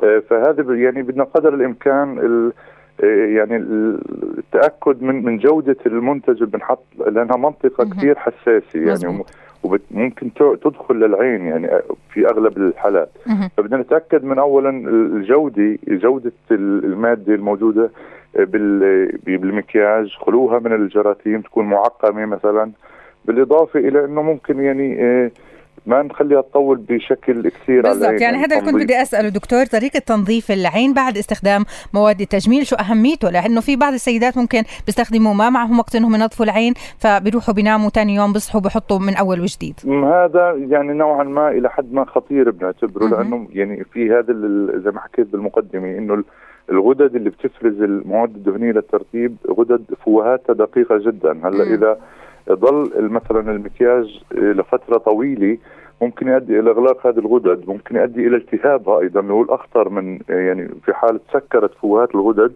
آه، 0.03 0.19
فهذا 0.29 0.75
يعني 0.75 1.01
بدنا 1.01 1.23
قدر 1.23 1.53
الإمكان 1.53 2.19
آه، 3.03 3.05
يعني 3.05 3.55
التأكد 4.37 5.01
من 5.03 5.25
من 5.25 5.37
جودة 5.37 5.77
المنتج 5.85 6.43
اللي 6.43 6.45
بنحط 6.45 6.83
لأنها 7.07 7.37
منطقة 7.37 7.89
كثير 7.97 8.15
حساسة 8.19 8.79
يعني 8.79 9.23
وممكن 9.63 10.33
تدخل 10.63 10.95
للعين 10.95 11.45
يعني 11.45 11.69
في 12.13 12.25
أغلب 12.29 12.57
الحالات. 12.57 13.09
فبدنا 13.57 13.77
نتأكد 13.77 14.23
من 14.23 14.39
اولا 14.39 14.69
الجودة 14.89 15.77
جودة 15.87 16.31
المادة 16.51 17.35
الموجودة 17.35 17.89
بالمكياج 19.25 20.15
خلوها 20.19 20.59
من 20.59 20.73
الجراثيم 20.73 21.41
تكون 21.41 21.65
معقمة 21.65 22.25
مثلا 22.25 22.71
بالإضافة 23.25 23.79
إلى 23.79 24.05
إنه 24.05 24.21
ممكن 24.21 24.59
يعني 24.59 25.03
آه، 25.03 25.31
ما 25.87 26.01
نخليها 26.01 26.41
تطول 26.41 26.77
بشكل 26.77 27.49
كثير 27.49 27.81
بالضبط 27.81 28.21
يعني 28.21 28.37
هذا 28.37 28.59
اللي 28.59 28.71
كنت 28.71 28.83
بدي 28.83 29.01
أسأله 29.01 29.29
دكتور 29.29 29.65
طريقة 29.65 29.99
تنظيف 29.99 30.51
العين 30.51 30.93
بعد 30.93 31.17
استخدام 31.17 31.65
مواد 31.93 32.21
التجميل 32.21 32.67
شو 32.67 32.75
أهميته؟ 32.75 33.29
لأنه 33.29 33.61
في 33.61 33.75
بعض 33.75 33.93
السيدات 33.93 34.37
ممكن 34.37 34.63
بيستخدموا 34.85 35.33
ما 35.33 35.49
معهم 35.49 35.79
وقت 35.79 35.95
إنهم 35.95 36.15
ينظفوا 36.15 36.45
العين 36.45 36.73
فبيروحوا 36.97 37.53
بيناموا 37.53 37.89
ثاني 37.89 38.15
يوم 38.15 38.33
بيصحوا 38.33 38.61
بحطوا 38.61 38.99
من 38.99 39.15
أول 39.15 39.41
وجديد. 39.41 39.75
هذا 39.87 40.53
يعني 40.69 40.93
نوعا 40.93 41.23
ما 41.23 41.49
إلى 41.51 41.69
حد 41.69 41.93
ما 41.93 42.05
خطير 42.05 42.51
بنعتبره 42.51 43.07
لأنه 43.07 43.47
يعني 43.53 43.83
في 43.93 44.11
هذا 44.11 44.33
زي 44.83 44.91
ما 44.91 44.99
حكيت 44.99 45.27
بالمقدمة 45.27 45.97
إنه 45.97 46.23
الغدد 46.69 47.15
اللي 47.15 47.29
بتفرز 47.29 47.81
المواد 47.81 48.35
الدهنية 48.35 48.71
للترطيب 48.71 49.35
غدد 49.49 49.83
فوهاتها 50.05 50.53
دقيقة 50.53 50.97
جدا. 50.97 51.31
هلأ 51.31 51.63
إذا 51.63 51.97
ظل 52.51 53.09
مثلا 53.09 53.51
المكياج 53.51 54.23
لفترة 54.31 54.97
طويلة 54.97 55.57
ممكن 56.01 56.27
يؤدي 56.27 56.59
إلى 56.59 56.71
إغلاق 56.71 57.07
هذه 57.07 57.19
الغدد 57.19 57.63
ممكن 57.67 57.95
يؤدي 57.95 58.27
إلى 58.27 58.37
التهابها 58.37 58.99
أيضا 58.99 59.21
هو 59.21 59.41
الأخطر 59.41 59.89
من 59.89 60.19
يعني 60.29 60.69
في 60.85 60.93
حاله 60.93 61.19
سكرت 61.33 61.73
فوهات 61.73 62.15
الغدد 62.15 62.53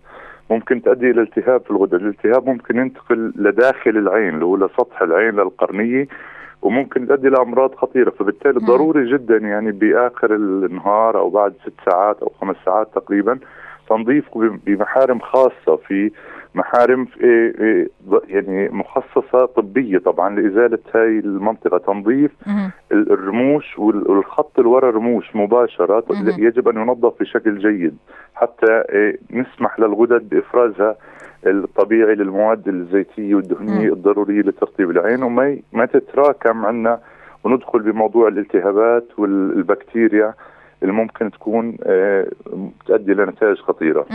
ممكن 0.49 0.82
تؤدي 0.82 1.12
إلى 1.12 1.21
التهاب 1.21 1.62
في 1.62 1.71
الغدد. 1.71 1.93
الالتهاب 1.93 2.49
ممكن 2.49 2.77
ينتقل 2.77 3.34
لداخل 3.36 3.89
العين 3.97 4.34
اللي 4.34 4.45
هو 4.45 4.56
لسطح 4.56 5.01
العين 5.01 5.36
للقرنية 5.36 6.08
وممكن 6.62 7.08
تؤدي 7.08 7.30
لامراض 7.30 7.75
خطيرة. 7.75 8.10
فبالتالي 8.10 8.60
ضروري 8.60 9.12
جدا 9.12 9.38
يعني 9.38 9.71
بآخر 9.71 10.36
النهار 10.36 11.19
أو 11.19 11.30
بعد 11.30 11.54
ست 11.65 11.91
ساعات 11.91 12.23
أو 12.23 12.32
خمس 12.41 12.56
ساعات 12.65 12.88
تقريبا 12.95 13.39
تنظيف 13.89 14.25
بمحارم 14.36 15.19
خاصة 15.19 15.75
في 15.88 16.12
محارم 16.56 17.08
إيه، 17.24 17.54
إيه، 17.60 17.88
يعني 18.28 18.70
مخصصة 18.70 19.46
طبية 19.46 19.98
طبعا 19.98 20.40
لإزالة 20.40 20.80
هاي 20.96 21.20
المنطقة. 21.20 21.78
تنظيف 21.78 22.32
الرموش 22.92 23.80
والخط 23.80 24.60
اللي 24.60 24.70
وراء 24.72 24.90
الرموش 24.90 25.36
مباشرة. 25.36 26.04
يجب 26.38 26.68
أن 26.70 26.78
ينظف 26.78 27.14
بشكل 27.20 27.58
جيد 27.58 27.98
حتى 28.36 28.84
إيه، 28.90 29.18
نسمح 29.32 29.80
للغدد 29.80 30.30
بإفرازها 30.30 30.96
الطبيعي 31.46 32.16
للمواد 32.16 32.68
الزيتية 32.68 33.36
والدهنية 33.36 33.94
الضرورية 33.94 34.42
لترطيب 34.42 34.92
العين. 34.92 35.24
وما 35.24 35.58
ما 35.74 35.86
تتراكم 35.86 36.66
عندنا 36.66 37.00
وندخل 37.44 37.80
بموضوع 37.80 38.28
الالتهابات 38.28 39.06
والبكتيريا 39.18 40.34
اللي 40.82 40.94
ممكن 40.94 41.32
تكون 41.32 41.78
آه، 41.84 42.28
تؤدي 42.86 43.13
لنتائج 43.13 43.58
خطيرة. 43.58 44.06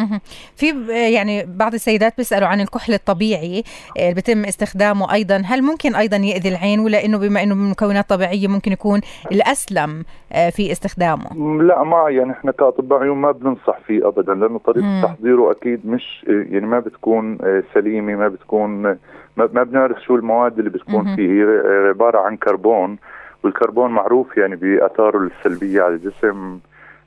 في 0.57 0.67
يعني 1.13 1.45
بعض 1.47 1.75
السيدات 1.75 2.17
بيسألوا 2.17 2.49
عن 2.49 2.61
الكحل 2.61 2.95
الطبيعي 2.95 3.63
اللي 3.97 4.15
بيتم 4.15 4.45
استخدامه 4.45 5.13
أيضا، 5.13 5.43
هل 5.47 5.63
ممكن 5.63 5.95
أيضا 5.95 6.17
يأذي 6.17 6.49
العين؟ 6.49 6.81
ولا 6.81 7.05
إنه 7.05 7.19
بما 7.19 7.43
إنه 7.43 7.55
من 7.55 7.71
مكونات 7.71 8.09
طبيعية 8.09 8.49
ممكن 8.49 8.73
يكون 8.73 9.01
الأسلم 9.33 10.05
آه، 10.33 10.51
في 10.51 10.73
استخدامه؟ 10.73 11.63
لا 11.63 11.83
ما 11.83 12.11
يعني 12.11 12.33
إحنا 12.33 12.53
كأطباء 12.53 13.03
عيون 13.03 13.17
ما 13.17 13.33
بننصح 13.33 13.79
فيه 13.87 14.09
ابدا 14.09 14.35
لأنه 14.35 14.59
طريقة 14.59 15.03
تحضيره 15.03 15.51
أكيد 15.51 15.87
مش 15.87 16.25
يعني 16.29 16.67
ما 16.67 16.81
بتكون 16.81 17.39
آه، 17.43 17.63
سليمة 17.75 18.15
ما 18.15 18.29
بتكون 18.29 18.97
ما 19.37 19.63
بنعرف 19.63 20.03
شو 20.03 20.15
المواد 20.15 20.59
اللي 20.59 20.71
بتكون 20.71 21.17
فيه. 21.17 21.29
هي 21.29 21.89
عبارة 21.89 22.19
عن 22.19 22.37
كربون 22.37 22.97
والكربون 23.45 23.91
معروف 23.91 24.37
يعني 24.37 24.57
بأثاره 24.57 25.19
السلبية 25.19 25.83
على 25.83 25.95
الجسم 25.95 26.59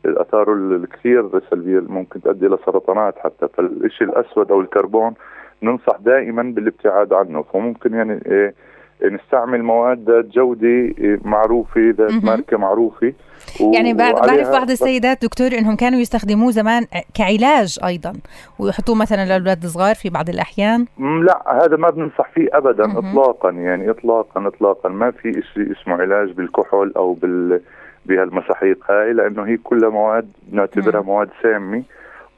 أثاره 0.05 0.53
الكثير 0.53 1.29
سلبيه 1.49 1.79
ممكن 1.79 2.21
تؤدي 2.21 2.47
إلى 2.47 2.57
سرطانات 2.65 3.19
حتى 3.19 3.47
فالشيء 3.47 4.07
الأسود 4.07 4.51
أو 4.51 4.61
الكربون 4.61 5.13
ننصح 5.63 5.97
دائما 5.99 6.43
بالابتعاد 6.43 7.13
عنه. 7.13 7.41
فممكن 7.41 7.93
يعني 7.93 8.21
إيه 8.25 8.53
نستعمل 9.03 9.63
مواد 9.63 10.09
ذات 10.09 10.25
جودة 10.25 10.93
معروفة 11.25 11.89
ذات 11.97 12.23
ماركة 12.23 12.57
معروفة. 12.57 13.13
يعني 13.73 13.93
بعرف 13.93 14.49
بعض 14.51 14.69
السيدات 14.69 15.25
دكتور 15.25 15.47
إنهم 15.47 15.75
كانوا 15.75 15.99
يستخدموه 15.99 16.51
زمان 16.51 16.85
كعلاج 17.13 17.79
أيضا 17.85 18.13
ويحطوه 18.59 18.95
مثلا 18.95 19.25
للأولاد 19.25 19.63
الصغار 19.63 19.95
في 19.95 20.09
بعض 20.09 20.29
الأحيان 20.29 20.85
لا 20.99 21.63
هذا 21.65 21.77
ما 21.77 21.89
بننصح 21.89 22.29
فيه 22.33 22.47
ابدا 22.53 22.87
مم. 22.87 22.97
اطلاقا 22.97 23.49
يعني 23.49 23.89
اطلاقا 23.89 24.47
اطلاقا 24.47 24.89
ما 24.89 25.11
في 25.11 25.43
شيء 25.53 25.71
اسمه 25.71 25.95
علاج 25.95 26.31
بالكحول 26.31 26.93
أو 26.97 27.13
بال 27.13 27.61
بهالمساحيق 28.05 28.91
هاي 28.91 29.13
لأنه 29.13 29.43
هي 29.43 29.57
كلها 29.57 29.89
مواد 29.89 30.31
نعتبرها 30.51 31.01
مواد 31.01 31.29
سامة 31.43 31.83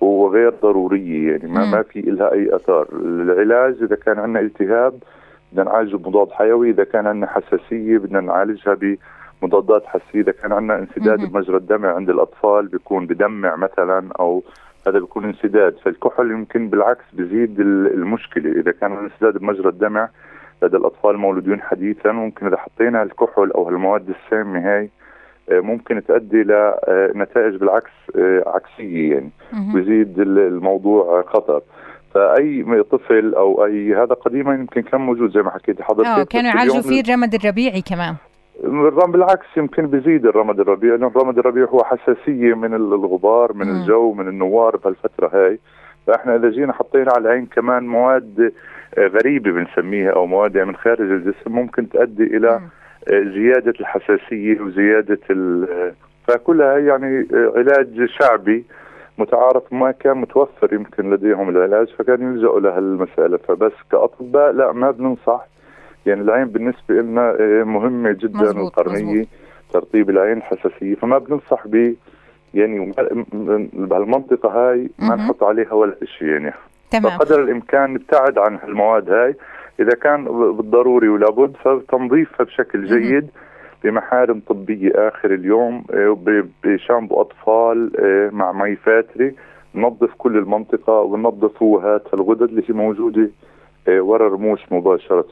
وغير 0.01 0.53
ضرورية 0.61 1.31
يعني 1.31 1.47
ما 1.47 1.65
مم. 1.65 1.71
ما 1.71 1.81
في 1.81 2.01
لها 2.01 2.33
أي 2.33 2.55
أثار 2.55 2.87
العلاج 2.93 3.75
إذا 3.81 3.95
كان 3.95 4.19
عندنا 4.19 4.39
التهاب 4.39 4.93
بدنا 5.51 5.63
نعالجه 5.63 5.95
بمضاد 5.95 6.31
حيوي 6.31 6.69
إذا 6.69 6.83
كان 6.83 7.07
عندنا 7.07 7.27
حساسية 7.27 7.97
بدنا 7.97 8.21
نعالجها 8.21 8.73
بمضادات 9.41 9.85
حساسيه 9.85 10.21
إذا 10.21 10.31
كان 10.31 10.51
عندنا 10.51 10.79
انسداد 10.79 11.31
بمجرى 11.31 11.57
الدم 11.57 11.85
عند 11.85 12.09
الأطفال 12.09 12.67
بيكون 12.67 13.07
بدمع 13.07 13.55
مثلا 13.55 14.09
أو 14.19 14.43
هذا 14.87 14.99
بيكون 14.99 15.25
انسداد. 15.25 15.75
فالكحول 15.83 16.31
يمكن 16.31 16.69
بالعكس 16.69 17.03
بزيد 17.13 17.59
المشكلة. 17.59 18.51
إذا 18.51 18.71
كان 18.71 18.91
انسداد 18.91 19.37
بمجرى 19.37 19.69
الدمع 19.69 20.09
لدى 20.63 20.77
الأطفال 20.77 21.11
المولودين 21.11 21.61
حديثا 21.61 22.11
ممكن 22.11 22.47
إذا 22.47 22.57
حطينا 22.57 23.03
الكحول 23.03 23.51
أو 23.51 23.69
المواد 23.69 24.09
السامه 24.09 24.59
هاي 24.59 24.89
آه، 25.51 25.59
ممكن 25.59 26.03
تؤدي 26.07 26.43
لنتائج 26.43 27.55
بالعكس 27.55 27.91
آه، 28.15 28.43
عكسية 28.47 29.13
يعني. 29.13 29.29
ويزيد 29.75 30.19
الموضوع 30.19 31.23
خطر. 31.27 31.61
فأي 32.13 32.83
طفل 32.91 33.33
أو 33.35 33.65
أي 33.65 33.95
هذا 33.95 34.13
قديما 34.13 34.53
يمكن 34.53 34.81
كان 34.81 35.01
موجود 35.01 35.31
زي 35.31 35.41
ما 35.41 35.51
حكيت 35.51 35.81
حضرتك. 35.81 36.27
كانوا 36.27 36.51
يعالجوا 36.51 36.81
فيه 36.81 37.01
الرمد 37.01 37.33
الربيعي 37.33 37.81
كمان. 37.81 38.15
بالعكس 39.07 39.45
يمكن 39.57 39.87
بيزيد 39.87 40.25
الرمد 40.25 40.59
الربيعي 40.59 40.97
لأنه 40.97 41.07
الرمد 41.07 41.37
الربيعي 41.37 41.67
هو 41.69 41.83
حساسية 41.83 42.53
من 42.53 42.73
الغبار 42.73 43.53
من 43.53 43.67
مم. 43.67 43.81
الجو 43.81 44.13
من 44.13 44.27
النوار 44.27 44.77
بهالفترة 44.77 45.29
هاي 45.33 45.59
فإحنا 46.07 46.35
إذا 46.35 46.49
جينا 46.49 46.73
حطينا 46.73 47.11
على 47.11 47.21
العين 47.21 47.45
كمان 47.45 47.87
مواد 47.87 48.53
آه، 48.97 49.07
غريبة 49.07 49.51
بنسميها 49.51 50.11
أو 50.11 50.25
مواد 50.25 50.57
من 50.57 50.75
خارج 50.75 51.11
الجسم 51.11 51.51
ممكن 51.51 51.89
تؤدي 51.89 52.23
إلى 52.23 52.59
مم. 52.59 52.69
آه، 53.13 53.23
زيادة 53.23 53.73
الحساسية 53.79 54.61
وزيادة 54.61 55.19
فكلها 56.27 56.77
يعني 56.77 57.27
آه، 57.33 57.53
علاج 57.55 58.05
شعبي 58.05 58.65
متعارف 59.17 59.73
ما 59.73 59.91
كان 59.91 60.17
متوفر 60.17 60.73
يمكن 60.73 61.13
لديهم 61.13 61.49
العلاج 61.49 61.87
فكانوا 61.87 62.33
يلجأوا 62.33 62.59
لهالمسألة 62.59 63.37
فبس 63.37 63.73
كأطباء 63.91 64.51
لا 64.51 64.71
ما 64.71 64.91
بننصح 64.91 65.47
يعني 66.05 66.21
العين 66.21 66.45
بالنسبة 66.45 66.95
لنا 66.95 67.35
آه، 67.39 67.63
مهمة 67.63 68.11
جدا 68.11 68.51
القرنيه 68.51 69.25
ترطيب 69.73 70.09
العين 70.09 70.41
حساسية. 70.41 70.95
فما 70.95 71.17
بننصح 71.17 71.67
ب 71.67 71.93
يعني 72.53 72.93
بهالمنطقة 73.73 74.49
هاي 74.49 74.89
ما 74.99 75.15
نحط 75.15 75.43
عليها 75.43 75.73
ولا 75.73 75.95
شيء 76.17 76.27
يعني. 76.27 76.53
تمام. 76.91 77.17
فقدر 77.17 77.43
الإمكان 77.43 77.93
نبتعد 77.93 78.37
عن 78.37 78.59
المواد 78.63 79.09
هاي. 79.09 79.35
إذا 79.79 79.95
كان 80.01 80.25
بالضروري 80.51 81.09
ولابد 81.09 81.55
فتنظيفها 81.57 82.43
بشكل 82.45 82.85
جيد 82.85 83.29
بمحارم 83.83 84.41
طبية 84.47 84.91
آخر 84.95 85.33
اليوم 85.33 85.83
آه، 85.93 86.17
بشامبو 86.63 87.21
أطفال 87.21 87.91
آه، 87.99 88.29
مع 88.35 88.51
مي 88.51 88.75
فاتره 88.75 89.33
ننظف 89.75 90.09
كل 90.17 90.37
المنطقة 90.37 90.93
وننظف 90.93 91.63
هات 91.63 92.13
الغدد 92.13 92.41
اللي 92.41 92.63
هي 92.69 92.73
موجودة. 92.73 93.29
ورا 93.87 94.27
الرموش 94.27 94.59
مباشرة. 94.71 95.25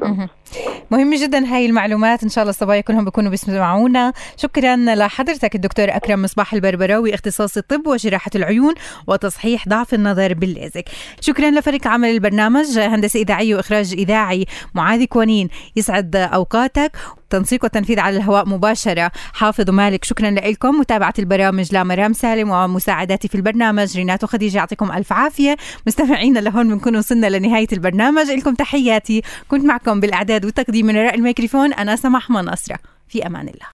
مهم. 0.91 1.13
جدا 1.13 1.45
هاي 1.45 1.65
المعلومات. 1.65 2.23
إن 2.23 2.29
شاء 2.29 2.41
الله 2.41 2.49
الصبايا 2.49 2.81
كلهم 2.81 3.05
بيكونوا 3.05 3.31
بيسمعونا. 3.31 4.13
شكرا 4.37 4.75
لحضرتك 4.75 5.55
الدكتور 5.55 5.85
أكرم 5.89 6.21
مصباح 6.21 6.53
البربراوي 6.53 7.13
اختصاص 7.13 7.57
الطب 7.57 7.87
وجراحة 7.87 8.31
العيون 8.35 8.73
وتصحيح 9.07 9.67
ضعف 9.67 9.93
النظر 9.93 10.33
بالليزك 10.33 10.85
شكرا 11.21 11.51
لفريق 11.51 11.87
عمل 11.87 12.09
البرنامج 12.09 12.79
هندسة 12.79 13.19
إذاعية 13.19 13.55
وإخراج 13.55 13.93
إذاعي 13.93 14.45
معاذ 14.73 15.05
كوانين 15.05 15.49
يسعد 15.75 16.15
أوقاتك. 16.15 16.91
تنسيق 17.29 17.63
والتنفيذ 17.63 17.99
على 17.99 18.17
الهواء 18.17 18.49
مباشرة. 18.49 19.11
حافظ 19.33 19.69
مالك 19.69 20.03
شكرا 20.03 20.29
لكم. 20.29 20.79
متابعة 20.79 21.13
البرامج 21.19 21.75
لمرام 21.75 22.13
سالم 22.13 22.49
ومساعداتي 22.49 23.27
في 23.27 23.35
البرنامج 23.35 23.97
رينات 23.97 24.23
وخديجة 24.23 24.57
يعطيكم 24.57 24.91
ألف 24.91 25.13
عافية. 25.13 25.57
مستمعينا 25.87 26.39
لهون 26.39 26.69
بنكون 26.69 26.95
وصلنا 26.95 27.27
لنهاية 27.27 27.67
البرنامج. 27.73 28.31
لكم 28.39 28.53
تحياتي. 28.53 29.21
كنت 29.47 29.65
معكم 29.65 29.99
بالإعداد 29.99 30.45
والتقديم 30.45 30.85
من 30.85 30.97
وراء 30.97 31.15
الميكروفون 31.15 31.73
أنا 31.73 31.95
سماح 31.95 32.29
مناصرة. 32.29 32.79
في 33.09 33.25
أمان 33.27 33.47
الله. 33.47 33.67